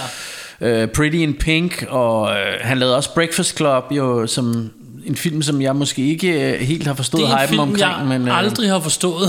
[0.62, 4.70] øh, Pretty in Pink, og øh, han lavede også Breakfast Club, jo, som
[5.06, 7.60] en film, som jeg måske ikke øh, helt har forstået Det er en hypen film,
[7.62, 9.28] omkring, jeg men, øh, aldrig har forstået.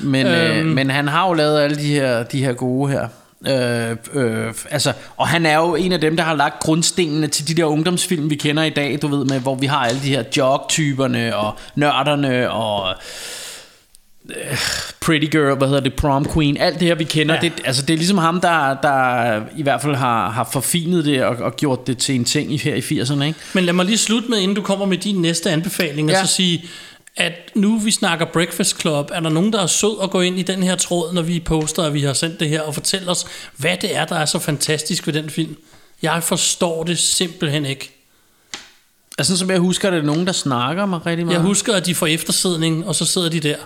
[0.00, 0.68] men, øh, Øhm.
[0.68, 3.08] men han har jo lavet alle de her, de her gode her.
[3.48, 7.48] Øh, øh, altså, og han er jo en af dem, der har lagt grundstenene til
[7.48, 10.08] de der ungdomsfilm, vi kender i dag, du ved, med, hvor vi har alle de
[10.08, 12.94] her jog-typerne og nørderne og
[14.30, 14.58] øh,
[15.00, 17.40] Pretty Girl, hvad hedder det, Prom Queen, alt det her, vi kender, ja.
[17.40, 21.24] Det, altså, det er ligesom ham, der, der i hvert fald har, har forfinet det
[21.24, 23.38] og, og gjort det til en ting i, her i 80'erne, ikke?
[23.52, 26.20] Men lad mig lige slutte med, inden du kommer med din næste anbefaling, Ja.
[26.20, 26.64] og så sige,
[27.16, 30.38] at nu vi snakker Breakfast Club, er der nogen, der er sød at gå ind
[30.38, 33.10] i den her tråd, når vi poster, at vi har sendt det her, og fortælle
[33.10, 35.56] os, hvad det er, der er så fantastisk ved den film.
[36.02, 37.90] Jeg forstår det simpelthen ikke.
[39.18, 41.36] Altså, som jeg husker, det er nogen, der snakker mig rigtig meget.
[41.36, 43.56] Jeg husker, at de får eftersidning, og så sidder de der.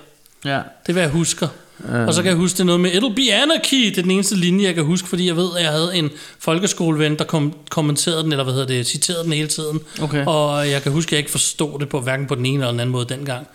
[0.44, 0.56] Ja.
[0.56, 1.48] Det er, hvad jeg husker.
[1.84, 3.86] Og så kan jeg huske, det noget med, it'll be anarchy.
[3.86, 6.10] Det er den eneste linje, jeg kan huske, fordi jeg ved, at jeg havde en
[6.38, 9.80] folkeskoleven, der kom, kommenterede den, eller hvad hedder det, citerede den hele tiden.
[10.02, 10.24] Okay.
[10.26, 12.70] Og jeg kan huske, at jeg ikke forstod det på hverken på den ene eller
[12.70, 13.46] den anden måde dengang.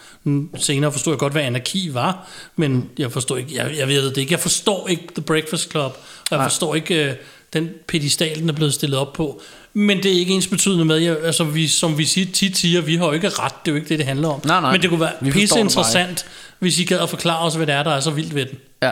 [0.57, 4.17] Senere forstod jeg godt, hvad anarki var, men jeg forstår ikke, jeg, jeg ved det
[4.17, 4.31] ikke.
[4.31, 6.47] Jeg forstår ikke The Breakfast Club, og jeg Nej.
[6.47, 7.15] forstår ikke øh,
[7.53, 9.41] den pedestal, den er blevet stillet op på.
[9.73, 12.81] Men det er ikke ens betydende med, jeg, altså vi, som vi siger, tit siger,
[12.81, 14.41] vi har jo ikke ret, det er jo ikke det, det handler om.
[14.45, 14.71] Nej, nej.
[14.71, 16.25] Men det kunne være pisse interessant,
[16.59, 18.57] hvis I gad at forklare os, hvad det er, der er så vildt ved den.
[18.83, 18.91] Ja.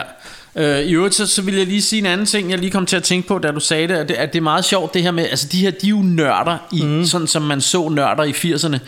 [0.56, 2.86] Øh, I øvrigt, så, så vil jeg lige sige en anden ting, jeg lige kom
[2.86, 4.94] til at tænke på, da du sagde det, at det, at det er meget sjovt,
[4.94, 7.04] det her med, altså de her, de er jo nørder, i, mm.
[7.04, 8.78] sådan som man så nørder i 80'erne.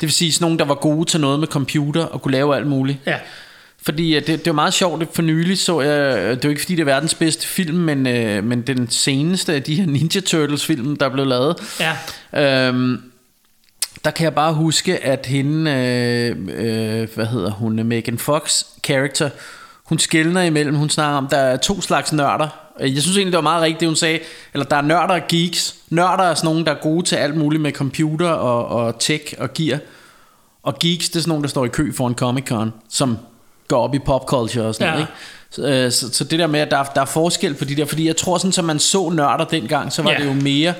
[0.00, 2.56] Det vil sige sådan nogen, der var gode til noget med computer og kunne lave
[2.56, 2.98] alt muligt.
[3.06, 3.16] Ja.
[3.86, 6.48] Fordi øh, det, det var meget sjovt, for nylig så jeg, øh, det er jo
[6.48, 9.86] ikke fordi det er verdens bedste film, men, øh, men den seneste af de her
[9.86, 11.56] Ninja Turtles film, der blev lavet,
[12.32, 12.68] Ja.
[12.68, 13.02] Øhm,
[14.04, 16.36] der kan jeg bare huske, at hende, øh,
[17.00, 19.30] øh, hvad hedder hun, Megan Fox character,
[19.84, 22.48] hun skældner imellem, hun snakker om, der er to slags nørder.
[22.80, 24.18] Øh, Jeg synes egentlig, det var meget rigtigt, det hun sagde.
[24.54, 25.74] Eller der er nørder og geeks.
[25.90, 29.34] Nørder er sådan nogen, der er gode til alt muligt med computer og, og tech
[29.38, 29.78] og gear.
[30.62, 33.18] Og geeks, det er sådan nogen, der står i kø for en Comic-Con, som
[33.68, 34.92] går op i popculture og sådan Ja.
[34.92, 35.12] noget, ikke?
[35.50, 37.76] Så, øh, så, så det der med, at der, er- der er forskel på de
[37.76, 40.18] der, fordi jeg tror sådan, som man så nørder dengang, så var Ja.
[40.18, 40.74] det jo mere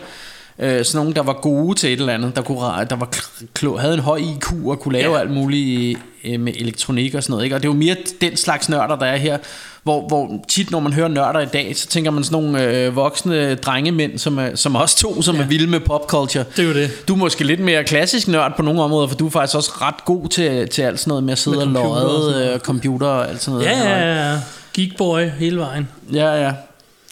[0.58, 3.08] øh, sådan nogen, der var gode til et eller andet, der, kunne, der var
[3.54, 5.20] klo, havde en høj IQ og kunne lave ja.
[5.20, 7.44] alt muligt øh, med elektronik og sådan noget.
[7.44, 7.56] Ikke?
[7.56, 9.38] Og det er jo mere den slags nørder, der er her,
[9.86, 12.96] hvor, hvor tit når man hører nørder i dag, så tænker man sådan nogle øh,
[12.96, 15.42] voksne drengemænd, som er, som os to, som ja.
[15.42, 16.44] er vilde med popculture.
[16.56, 17.08] Det er jo det.
[17.08, 19.72] Du er måske lidt mere klassisk nørd på nogle områder, for du er faktisk også
[19.80, 23.06] ret god til, til alt sådan noget med at sidde Med og lodde øh, computer
[23.06, 23.70] og alt sådan noget.
[23.70, 24.38] Ja, ja, ja.
[24.74, 25.88] Geekboy hele vejen.
[26.12, 26.52] Ja, ja.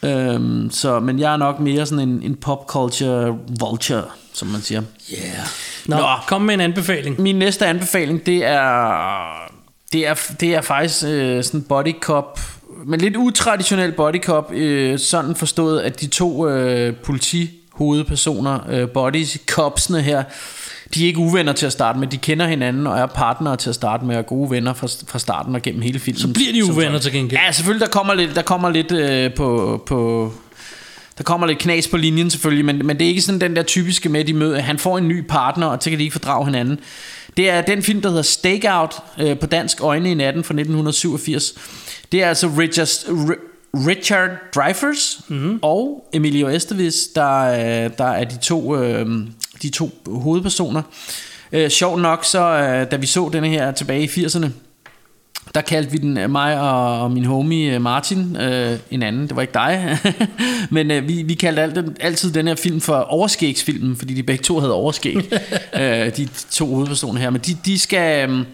[0.04, 4.02] Øhm, så, men jeg er nok mere sådan en, en pop culture vulture,
[4.32, 4.82] som man siger.
[5.12, 5.46] Yeah.
[5.86, 6.06] Nå, Nå.
[6.26, 7.20] kom med en anbefaling.
[7.20, 9.50] Min næste anbefaling, det er,
[9.92, 12.40] det er, det er faktisk øh, sådan body cop,
[12.86, 18.88] men lidt utraditionel body cop, øh, sådan forstået, at de to øh, politi hovedpersoner, øh,
[18.88, 20.24] bodies, copsene her,
[20.94, 23.68] de er ikke uvenner til at starte med, de kender hinanden og er partnere til
[23.68, 26.20] at starte med, og gode venner fra, fra starten og gennem hele filmen.
[26.20, 27.40] Så bliver de uvenner til gengæld.
[27.46, 30.32] Ja, selvfølgelig, der kommer lidt, der kommer lidt øh, på, på,
[31.18, 33.62] der kommer lidt knas på linjen selvfølgelig, men, men det er ikke sådan den der
[33.62, 36.12] typiske med, at de møder, han får en ny partner, og så kan de ikke
[36.12, 36.80] fordrage hinanden.
[37.36, 41.54] Det er den film, der hedder Stakeout, øh, på dansk Øjne i natten fra 1987.
[42.12, 42.88] Det er altså Richard,
[43.74, 45.58] Richard Dreyfuss mm-hmm.
[45.62, 49.06] og Emilio Estevez, der, øh, der er de to, øh,
[49.62, 50.82] de to hovedpersoner.
[51.52, 54.48] Øh, sjovt nok, så øh, da vi så denne her tilbage i 80'erne,
[55.54, 59.28] der kaldte vi den, øh, mig og, og min homie øh, Martin, øh, en anden,
[59.28, 59.98] det var ikke dig,
[60.70, 64.42] men øh, vi, vi kaldte alt, altid den her film for overskægsfilmen, fordi de begge
[64.42, 65.16] to havde overskæg,
[65.80, 68.30] øh, de to hovedpersoner her, men de, de skal...
[68.30, 68.44] Øh,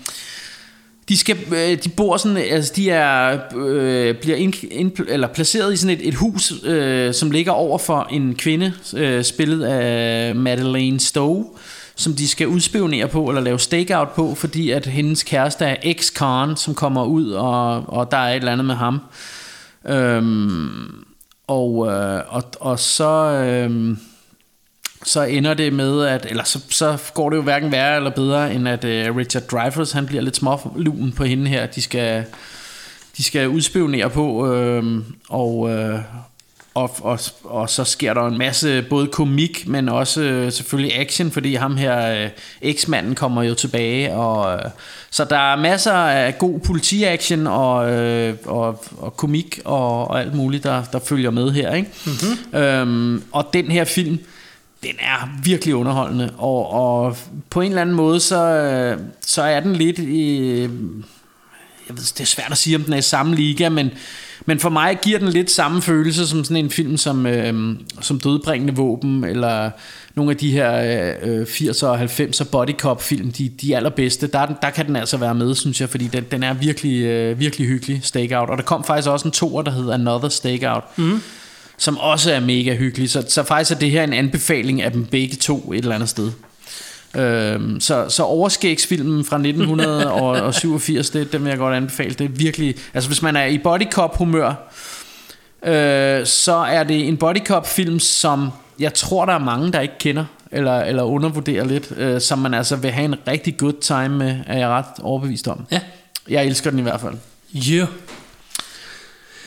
[1.09, 1.37] de skal,
[1.85, 6.09] de bor sådan, altså de er, øh, bliver ind, ind, eller placeret i sådan et,
[6.09, 11.45] et hus, øh, som ligger over for en kvinde, øh, spillet af Madeleine Stowe,
[12.01, 16.57] som de skal udspionere på, eller lave stakeout på, fordi at hendes kæreste er ex-con,
[16.57, 19.01] som kommer ud, og, og der er et eller andet med ham.
[19.89, 21.05] Øhm,
[21.47, 23.33] og, øh, og, og så...
[23.33, 23.97] Øh,
[25.05, 28.55] så ender det med, at, eller så, så går det jo hverken værre eller bedre,
[28.55, 32.25] end at øh, Richard Dreyfuss, han bliver lidt smålun på hende her, de skal,
[33.17, 35.99] de skal udspionere på, øh, og, øh,
[36.75, 41.31] og, og, og så sker der en masse både komik, men også øh, selvfølgelig action,
[41.31, 42.31] fordi ham her, øh,
[42.63, 44.71] eksmanden kommer jo tilbage, og øh,
[45.11, 50.35] så der er masser af god politiaction og, øh, og, og komik og, og alt
[50.35, 51.91] muligt, der, der følger med her, ikke?
[52.07, 52.61] Mm-hmm.
[52.61, 54.19] Øhm, og den her film,
[54.83, 57.17] den er virkelig underholdende, og, og
[57.51, 60.61] på en eller anden måde, så, så er den lidt i...
[61.89, 63.91] Jeg ved, det er svært at sige, om den er i samme liga, men,
[64.47, 68.21] men for mig giver den lidt samme følelse som sådan en film som, øh, som
[68.21, 69.71] Dødbringende Våben, eller
[70.15, 70.73] nogle af de her
[71.23, 75.17] øh, 80'er og 90'er body cop film, de, de allerbedste, der, der kan den altså
[75.17, 78.51] være med, synes jeg, fordi den, den er virkelig, øh, virkelig hyggelig, Stakeout.
[78.51, 81.21] Og der kom faktisk også en toer, der hedder Another Stakeout, mm
[81.81, 83.11] som også er mega hyggelig.
[83.11, 86.09] Så, så faktisk er det her en anbefaling af dem begge to et eller andet
[86.09, 86.31] sted.
[87.17, 92.15] Øhm, så, så overskægsfilmen fra 1987, det, den vil jeg godt anbefale.
[92.15, 94.73] Det er virkelig, altså hvis man er i body cop humør,
[95.63, 99.81] øh, så er det en body cop film, som jeg tror der er mange der
[99.81, 103.81] ikke kender eller, eller undervurderer lidt, øh, som man altså vil have en rigtig good
[103.81, 105.67] time med, er jeg ret overbevist om.
[105.71, 105.81] Ja.
[106.29, 107.15] Jeg elsker den i hvert fald.
[107.71, 107.87] Yeah.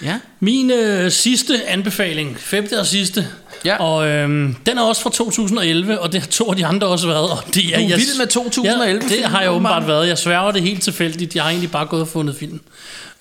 [0.04, 0.20] Ja.
[0.40, 3.28] Min øh, sidste anbefaling, femte og sidste,
[3.66, 3.76] Ja.
[3.84, 7.08] og øhm, den er også fra 2011, og det har to af de andre også
[7.08, 7.32] været.
[7.32, 10.08] Og det er, Du er jeg, vild med 2011 Ja, det har jeg åbenbart været.
[10.08, 11.36] Jeg sværger det helt tilfældigt.
[11.36, 12.62] Jeg har egentlig bare gået og fundet filmen.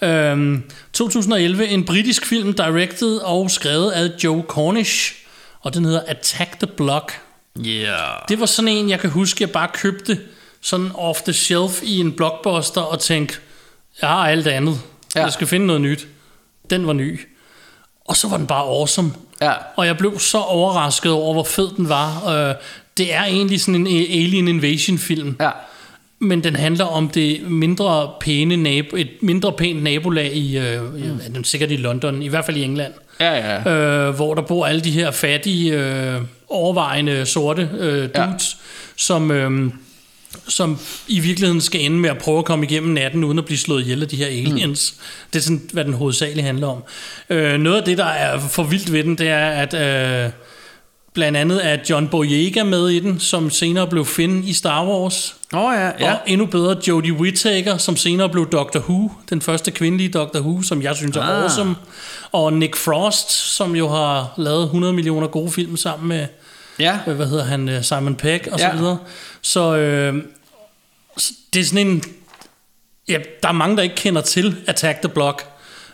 [0.02, 0.62] Øhm,
[0.92, 5.14] 2011, en britisk film, directed og skrevet af Joe Cornish,
[5.60, 7.20] og den hedder Attack the Block.
[7.66, 7.98] Yeah.
[8.28, 10.18] Det var sådan en, jeg kan huske, jeg bare købte
[10.60, 13.38] sådan off the shelf i en blockbuster og tænkte,
[14.00, 14.80] jeg har alt andet.
[15.14, 15.22] Ja.
[15.22, 16.06] Jeg skal finde noget nyt.
[16.70, 17.20] Den var ny.
[18.04, 19.12] Og så var den bare awesome.
[19.44, 19.52] Ja.
[19.76, 22.28] Og jeg blev så overrasket over, hvor fed den var.
[22.48, 22.54] Øh,
[22.96, 25.36] Det er egentlig sådan en alien invasion film.
[25.40, 25.50] Ja.
[26.18, 30.82] Men den handler om det mindre pæne nabo, et mindre pænt nabolag i, øh,
[31.34, 31.44] mm.
[31.44, 32.92] sikkert i London, i hvert fald i England.
[33.20, 33.70] Ja, ja.
[33.70, 38.22] Øh, hvor der bor alle de her fattige, øh, overvejende sorte øh, dudes, Ja.
[38.22, 38.32] ja.
[38.96, 39.70] som, øh,
[40.48, 40.78] som
[41.08, 43.80] i virkeligheden skal ende med at prøve at komme igennem natten, uden at blive slået
[43.82, 44.94] ihjel af de her aliens.
[44.98, 45.02] Mm.
[45.32, 46.82] Det er sådan, hvad den hovedsageligt handler om.
[47.30, 49.74] Øh, noget af det, der er for vildt ved den, det er, at
[50.26, 50.30] øh,
[51.14, 55.34] blandt andet er John Boyega med i den, som senere blev Finn i Star Wars.
[55.54, 56.12] Åh oh, ja, ja.
[56.12, 60.62] Og endnu bedre Jodie Whittaker, som senere blev Doctor Who, den første kvindelige Doctor Who,
[60.62, 61.42] som jeg synes er Ah.
[61.42, 61.74] awesome.
[62.32, 66.26] Og Nick Frost, som jo har lavet 100 millioner gode film sammen med,
[66.78, 66.98] Ja.
[67.06, 68.76] øh, hvad hedder han, øh, Simon Pegg og så Ja.
[68.76, 68.98] videre.
[69.42, 70.22] Så øh,
[71.16, 72.02] så det er sådan en...
[73.08, 75.46] Ja, der er mange, der ikke kender til Attack the Block,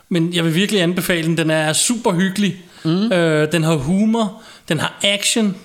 [0.09, 1.37] men jeg vil virkelig anbefale den.
[1.37, 2.57] Den er super hyggelig.
[2.85, 3.13] Mm.
[3.13, 5.57] Øh, den har humor, den har action,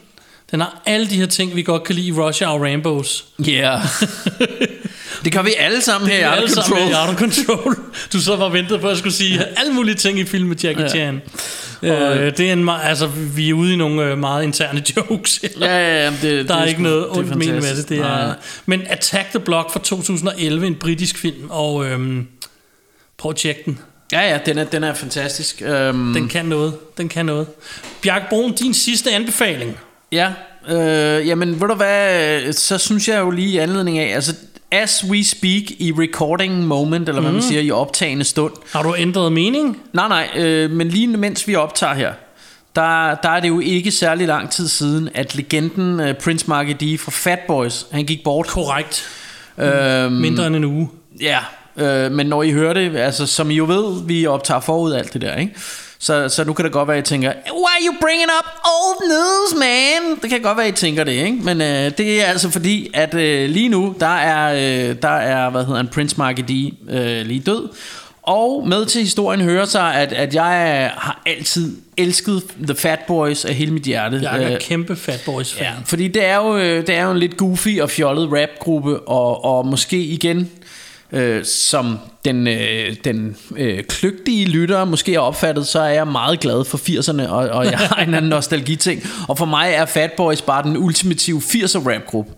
[0.51, 3.25] den har alle de her ting, vi godt kan lide i Russia og Rambos.
[3.49, 3.81] Yeah.
[5.26, 6.78] det gør vi alle sammen her i Out of Alle Control.
[6.80, 7.76] sammen Out of Control.
[8.14, 10.55] Du så var ventet på, at jeg skulle sige alle mulige ting i film med
[10.57, 10.89] Jackie Ja.
[10.89, 11.22] Chan.
[11.84, 11.91] Øh,
[12.38, 15.39] det er en, altså, vi er ude i nogle øh, meget interne jokes.
[15.59, 16.09] Ja, ja, ja.
[16.09, 17.89] Det, det Der er sgu- ikke noget det er ondt men med det.
[17.89, 18.34] det er,
[18.66, 22.28] men Attack the Block fra 2011, en britisk film, og øhm,
[23.18, 23.80] prøv at tjekke den.
[24.11, 25.61] Ja, ja, den er, den er fantastisk.
[25.66, 26.74] Øhm, Den kan noget.
[26.97, 27.47] Den kan noget.
[28.01, 29.78] Bjarke Brun, din sidste anbefaling.
[30.11, 30.32] Ja,
[30.70, 34.34] øh, jamen ved du hvad, så synes jeg jo lige i anledning af, altså
[34.74, 38.53] as we speak i recording moment, eller hvad man siger, i optagende stund.
[38.71, 39.82] Har du ændret mening?
[39.93, 42.13] Nej, nej, øh, men lige mens vi optager her,
[42.76, 46.76] der, der er det jo ikke særlig lang tid siden, at legenden øh, Prince Marky
[46.82, 48.47] D fra Fat Boys, han gik bort.
[48.47, 49.09] Korrekt.
[49.57, 50.89] Øhm, Mindre end en uge.
[51.21, 51.39] Ja,
[51.78, 55.13] øh, men når I hører det, altså som I jo ved, vi optager forud alt
[55.13, 55.53] det der, ikke?
[56.04, 58.45] Så, så nu kan det godt være, at I tænker, Why are you bringing up
[58.66, 60.20] old news, man?
[60.22, 61.38] Det kan godt være, at I tænker det, ikke?
[61.43, 65.49] Men øh, det er altså fordi, at øh, lige nu, der er, øh, der er,
[65.49, 67.70] hvad hedder han, Prince Marky D øh, lige død.
[68.22, 73.45] Og med til historien hører sig, at, at jeg har altid elsket The Fat Boys
[73.45, 74.20] af hele mit hjerte.
[74.24, 75.64] Jeg er Øh, kæmpe Fat Boys fan.
[75.64, 78.99] Ja, fordi det er jo, øh, det er jo en lidt goofy og fjollet rapgruppe,
[78.99, 80.49] og, og måske igen,
[81.14, 86.39] øh, som den, øh, den øh, kløgtige lytter måske har opfattet, så er jeg meget
[86.39, 89.03] glad for 80'erne, og, og jeg har en anden nostalgiting.
[89.28, 92.32] Og for mig er Fat Boys bare den ultimative 80'er rapgruppe.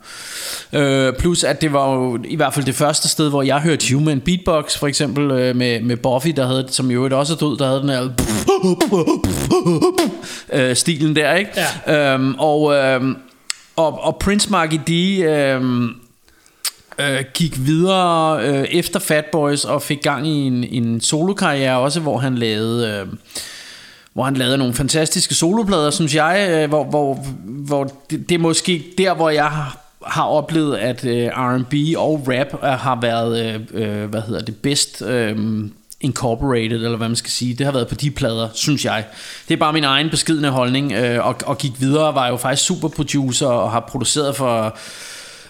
[0.74, 3.94] Øh, plus at det var jo i hvert fald det første sted, hvor jeg hørte
[3.94, 7.58] Human Beatbox, for eksempel øh, med, med Buffy, der havde, som jo også er død,
[7.58, 8.10] der havde den her
[10.70, 11.52] øh, stilen der, ikke?
[11.88, 12.14] Ja.
[12.14, 13.16] Øhm, og, øhm,
[13.76, 14.92] og, og Prince Marky D
[15.24, 15.96] øhm,
[17.00, 22.00] øh, gik videre øh, efter Fat Boys og fik gang i en, en solokarriere også,
[22.00, 22.90] hvor han lavede...
[22.90, 23.08] Øh,
[24.14, 28.40] hvor han lavede nogle fantastiske soloplader, synes jeg, øh, hvor, hvor, hvor det, det er
[28.40, 29.52] måske der, hvor jeg
[30.06, 34.56] har, oplevet, at øh, R&B og rap øh, har været, øh, øh hvad hedder det,
[34.56, 35.38] bedst øh,
[36.02, 37.54] incorporated, eller hvad man skal sige.
[37.54, 39.06] Det har været på de plader, synes jeg.
[39.48, 42.66] Det er bare min egen beskidende holdning, øh, og, og gik videre, var jo faktisk
[42.68, 44.78] super producer, og har produceret for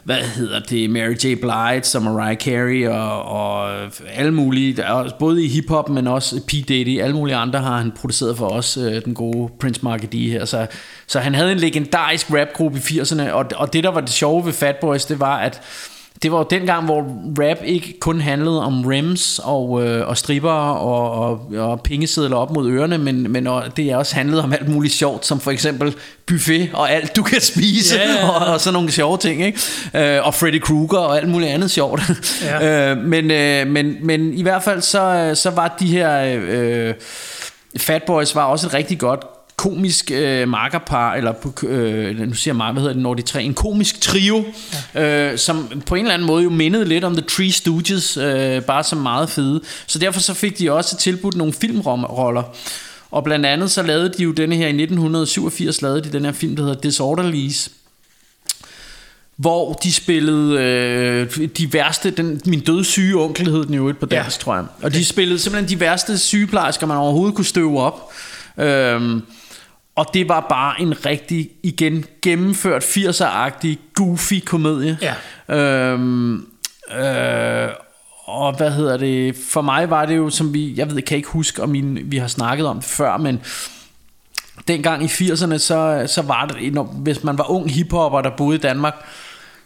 [0.06, 1.36] hvad hedder det, Mary J.
[1.36, 3.70] Blige og Mariah Carey og, og
[4.14, 4.84] alle mulige,
[5.20, 6.52] både i hiphop, men også P.
[6.52, 10.16] Diddy, alle mulige andre har han produceret for os, øh, den gode Prince Market D
[10.16, 10.46] her.
[10.46, 10.68] Så,
[11.08, 14.46] så han havde en legendarisk rapgruppe i 80'erne, og, og det der var det sjove
[14.46, 15.62] ved Fat Boys, det var, at
[16.24, 17.02] det var jo dengang, hvor
[17.40, 22.52] rap ikke kun handlede om rims og, øh, og stripper og, og, og pengesedler op
[22.52, 25.96] mod ørerne, men, men og det også handlede om alt muligt sjovt, som for eksempel
[26.26, 28.30] buffet og alt du kan spise, Ja, ja, ja.
[28.30, 29.60] og, og sådan nogle sjove ting, ikke?
[29.94, 32.02] Øh, og Freddy Krueger og alt muligt andet sjovt.
[32.44, 32.92] Ja.
[32.92, 36.94] øh, men, øh, men, men i hvert fald så, så var de her øh,
[37.78, 41.34] Fat Boys var også et rigtig godt komisk øh, markerpar, eller
[41.64, 44.46] øh, nu siger jeg hvad hedder det, når de tre, en komisk trio,
[44.94, 45.32] ja.
[45.32, 48.62] øh, som på en eller anden måde jo mindede lidt om The Three Stooges, øh,
[48.62, 49.62] bare som meget fede.
[49.88, 52.44] Så derfor så fik de også tilbudt nogle filmroller.
[53.12, 56.32] Og blandt andet så lavede de jo denne her, i 1987 lavede de den her
[56.32, 57.72] film, der hedder Disorderlies,
[59.36, 64.38] hvor de spillede øh, de værste, den, min dødssyge onkel hed den jo på dansk,
[64.38, 64.44] ja.
[64.44, 64.66] tror jeg.
[64.82, 68.12] Og de spillede simpelthen de værste sygeplejersker, man overhovedet kunne støve op.
[68.58, 69.22] Øhm,
[69.96, 74.98] og det var bare en rigtig, igen, gennemført 80'er-agtig, goofy komedie.
[75.02, 75.14] Ja.
[75.56, 76.36] Øhm,
[76.98, 77.70] øh,
[78.26, 81.30] og hvad hedder det, for mig var det jo, som vi, jeg ved, kan ikke
[81.30, 83.42] huske, om vi har snakket om det før, men
[84.68, 88.58] dengang i 80'erne, så, så var det, når, hvis man var ung hiphopper, der boede
[88.58, 88.96] i Danmark,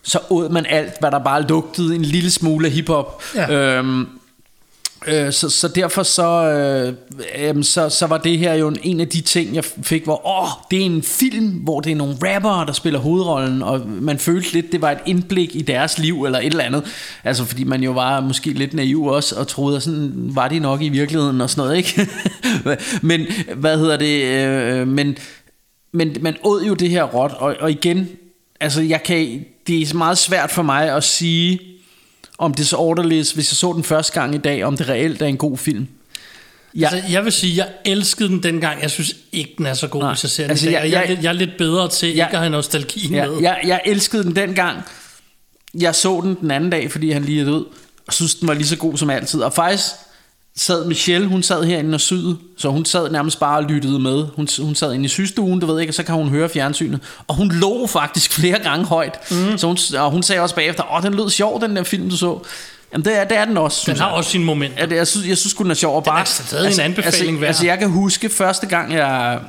[0.02, 3.24] så åd man alt, hvad der bare lugtede en lille smule af hiphop.
[3.36, 3.52] Ja.
[3.52, 4.08] Øhm,
[5.08, 6.94] øh, så, så derfor så, øh,
[7.58, 10.42] øh, så, så var det her jo en, en af de ting, jeg fik, hvor
[10.42, 14.20] åh, det er en film, hvor det er nogle rappere, der spiller hovedrollen, og man
[14.20, 16.84] følte lidt, det var et indblik i deres liv, eller et eller andet.
[17.24, 20.60] Altså fordi man jo var måske lidt naiv også, og troede, at sådan var de
[20.60, 22.08] nok i virkeligheden og sådan noget, ikke?
[23.02, 25.18] men hvad hedder det, øh, men,
[25.92, 28.10] men man åd jo det her råt, og, og igen,
[28.60, 31.60] altså jeg kan, det er meget svært for mig at sige,
[32.40, 35.38] om Disorderlies, hvis jeg så den første gang i dag, om det reelt er en
[35.38, 35.88] god film.
[36.76, 36.90] Ja.
[36.92, 38.82] Altså, jeg vil sige, jeg elskede den dengang.
[38.82, 40.14] Jeg synes ikke, den er så god, Nej.
[40.14, 41.90] hvis jeg ser den Altså, altså, jeg, jeg- jeg, jeg, jeg- jeg, er lidt bedre
[41.90, 42.26] til Ja.
[42.26, 43.38] ikke at have nostalgien Ja, med.
[43.42, 44.78] jeg, jeg elskede den dengang.
[45.80, 47.66] Jeg så den den anden dag, fordi han lige er død,
[48.08, 49.42] og synes, den var lige så god som altid.
[49.42, 49.86] Og faktisk
[50.60, 54.26] sad Michelle, hun sad herinde og syede, så hun sad nærmest bare og lyttede med.
[54.36, 57.00] Hun, hun sad inde i systuen, du ved ikke, og så kan hun høre fjernsynet.
[57.28, 59.20] Og hun lå faktisk flere gange højt.
[59.32, 59.58] Mm.
[59.58, 62.18] Så hun, og hun sagde også bagefter, åh, den lød sjov, den der film, du
[62.18, 62.40] så.
[62.94, 64.16] Jamen, det er, det er den også, Den har jeg.
[64.18, 64.78] også sine momenter.
[64.80, 65.96] Ja, det, jeg synes, jeg synes den er sjov.
[65.96, 67.48] Og bare, er stadig en anbefaling altså, værd.
[67.48, 69.40] altså, jeg kan huske første gang, jeg,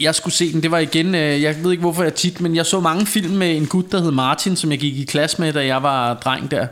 [0.00, 2.56] jeg skulle se den, det var igen, øh, jeg ved ikke hvorfor jeg tit, men
[2.56, 5.40] jeg så mange film med en gut, der hed Martin, som jeg gik i klasse
[5.40, 6.66] med, da jeg var dreng der.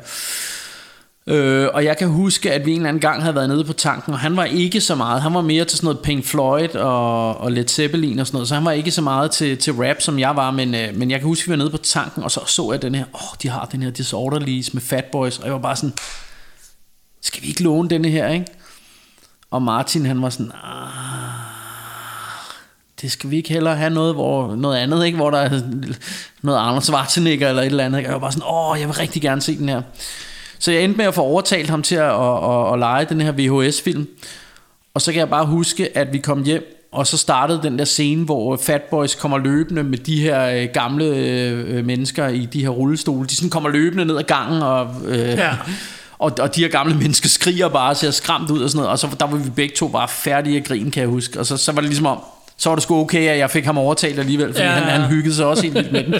[1.27, 3.73] Øh, og jeg kan huske, at vi en eller anden gang havde været nede på
[3.73, 6.75] tanken, og han var ikke så meget, han var mere til sådan noget Pink Floyd
[6.75, 9.73] og, og Led Zeppelin og sådan noget, så han var ikke så meget til, til
[9.73, 11.77] rap, som jeg var, men, øh, men jeg kan huske, at vi var nede på
[11.77, 14.83] tanken, og så så jeg den her, åh, oh, de har den her Disorderlies med
[14.83, 15.93] Fat Boys, og jeg var bare sådan,
[17.23, 18.47] skal vi ikke låne denne her, ikke?
[19.51, 21.53] Og Martin han var sådan, "Ah,
[23.03, 25.17] det skal vi ikke heller have noget, hvor, noget andet, ikke?
[25.17, 25.61] hvor der er
[26.43, 27.99] noget Arnold Schwarzenegger eller et eller andet.
[27.99, 28.09] ikke?
[28.09, 29.83] Og jeg var bare sådan, åh, jeg vil rigtig gerne se den her.
[30.63, 33.21] Så jeg endte med at få overtalt ham til at, at, at, at lege den
[33.21, 34.09] her VHS-film.
[34.95, 37.85] Og så kan jeg bare huske, at vi kom hjem, og så startede den der
[37.85, 42.61] scene, hvor Fat Boys kommer løbende med de her øh, gamle øh, mennesker i de
[42.63, 43.27] her rullestole.
[43.29, 45.51] De sådan kommer løbende ned ad gangen, og, øh, Ja.
[46.19, 48.91] og, og de her gamle mennesker skriger bare og ser skræmt ud og sådan noget.
[48.91, 51.41] Og så der var vi begge to bare færdige at grine, kan jeg huske.
[51.41, 52.19] Og så, så var det ligesom om,
[52.63, 55.11] så var det sgu okay, at jeg fik ham overtalt alligevel, fordi Ja, han, han
[55.11, 56.15] hyggede sig også helt vildt med den.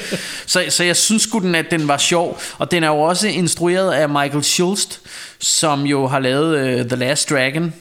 [0.47, 2.41] Så, så jeg synes sgu, den, at den var sjov.
[2.59, 4.99] Og den er jo også instrueret af Michael Schultz,
[5.41, 7.75] som jo har lavet uh, The Last Dragon,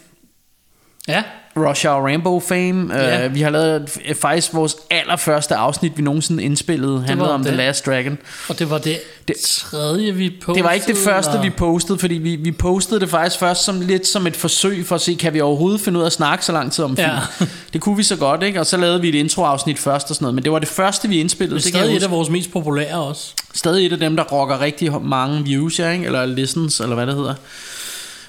[1.07, 1.23] Ja,
[1.57, 2.95] Rush Hour Rambo fame.
[2.95, 3.19] Ja.
[3.19, 3.27] Ja.
[3.27, 3.89] Uh, vi har lavet
[4.21, 7.57] faktisk vores allerførste afsnit, vi nogensinde indspillede, handlede var om The det.
[7.57, 8.17] Last Dragon.
[8.49, 10.55] og det var det, det tredje, vi postede.
[10.55, 13.63] Det var ikke det første, og- vi postede, fordi vi, vi postede det faktisk først
[13.65, 16.13] som lidt som et forsøg for at se, kan vi overhovedet finde ud af at
[16.13, 17.09] snakke så lang tid om film.
[17.09, 17.45] Ja.
[17.73, 18.59] Det kunne vi så godt, ikke?
[18.59, 21.07] Og så lavede vi et introafsnit først og sådan noget, men det var det første,
[21.09, 21.59] vi indspillede.
[21.59, 23.33] Det er Det jeg stadig et af vores mest populære også.
[23.53, 26.05] Stadig et af dem, der rocker rigtig mange views, ja, ikke?
[26.05, 27.33] eller listens, eller hvad det hedder.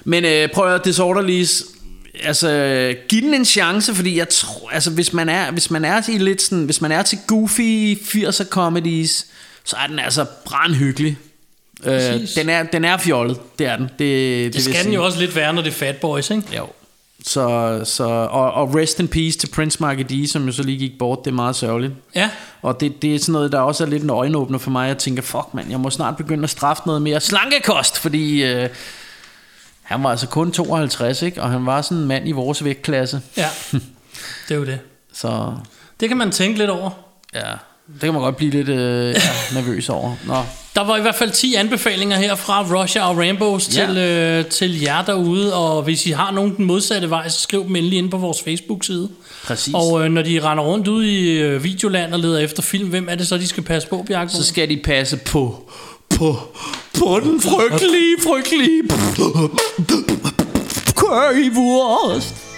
[0.05, 1.63] Men øh, prøv at Disorderlies,
[2.23, 6.01] altså giv den en chance, fordi jeg tror, altså hvis man er, hvis man er
[6.01, 9.25] til lidt sådan, hvis man er til goofy 80'er comedies,
[9.63, 11.17] så er den altså brandhyggelig.
[11.85, 12.01] Øh,
[12.35, 13.85] den, er, den er fjollet, det er den.
[13.85, 16.43] Det, det, Det skal den jo også lidt være, når det er Fat Boys, ikke?
[16.57, 16.67] Jo.
[17.25, 20.77] Så, så, og, og rest in peace til Prince Marky D, som jo så lige
[20.77, 21.19] gik bort.
[21.25, 21.93] Det er meget sørgeligt.
[22.15, 22.29] Ja,
[22.61, 24.87] Og det, det er sådan noget, der også er lidt en øjenåbner for mig.
[24.87, 28.69] Jeg tænker, fuck mand, jeg må snart begynde at straffe noget mere slankekost, fordi øh,
[29.83, 31.41] han var altså kun 52, ikke?
[31.41, 33.21] Og han var sådan en mand i vores vægtklasse.
[33.37, 33.47] ja.
[34.47, 34.79] Det er jo det.
[35.13, 35.53] Så
[35.99, 36.89] Det kan man tænke lidt over.
[37.33, 37.51] ja,
[37.93, 39.19] det kan man godt blive lidt øh, ja,
[39.59, 40.15] nervøs over.
[40.27, 40.35] Nå.
[40.75, 43.85] Der var i hvert fald 10 anbefalinger her fra Russia og Rambos Ja.
[43.85, 47.63] til, øh, til jer derude, og hvis I har nogen den modsatte vej, så skriv
[47.67, 49.09] dem endelig ind på vores Facebook-side.
[49.43, 49.73] Præcis.
[49.73, 53.07] Og øh, når de render rundt ude i øh, videoland og leder efter film, hvem
[53.09, 54.31] er det så, de skal passe på, Bjarke?
[54.31, 55.71] Så skal de passe på,
[56.17, 56.37] på,
[56.99, 58.83] på den frygtelige, frygtelige
[60.95, 62.52] currywurst.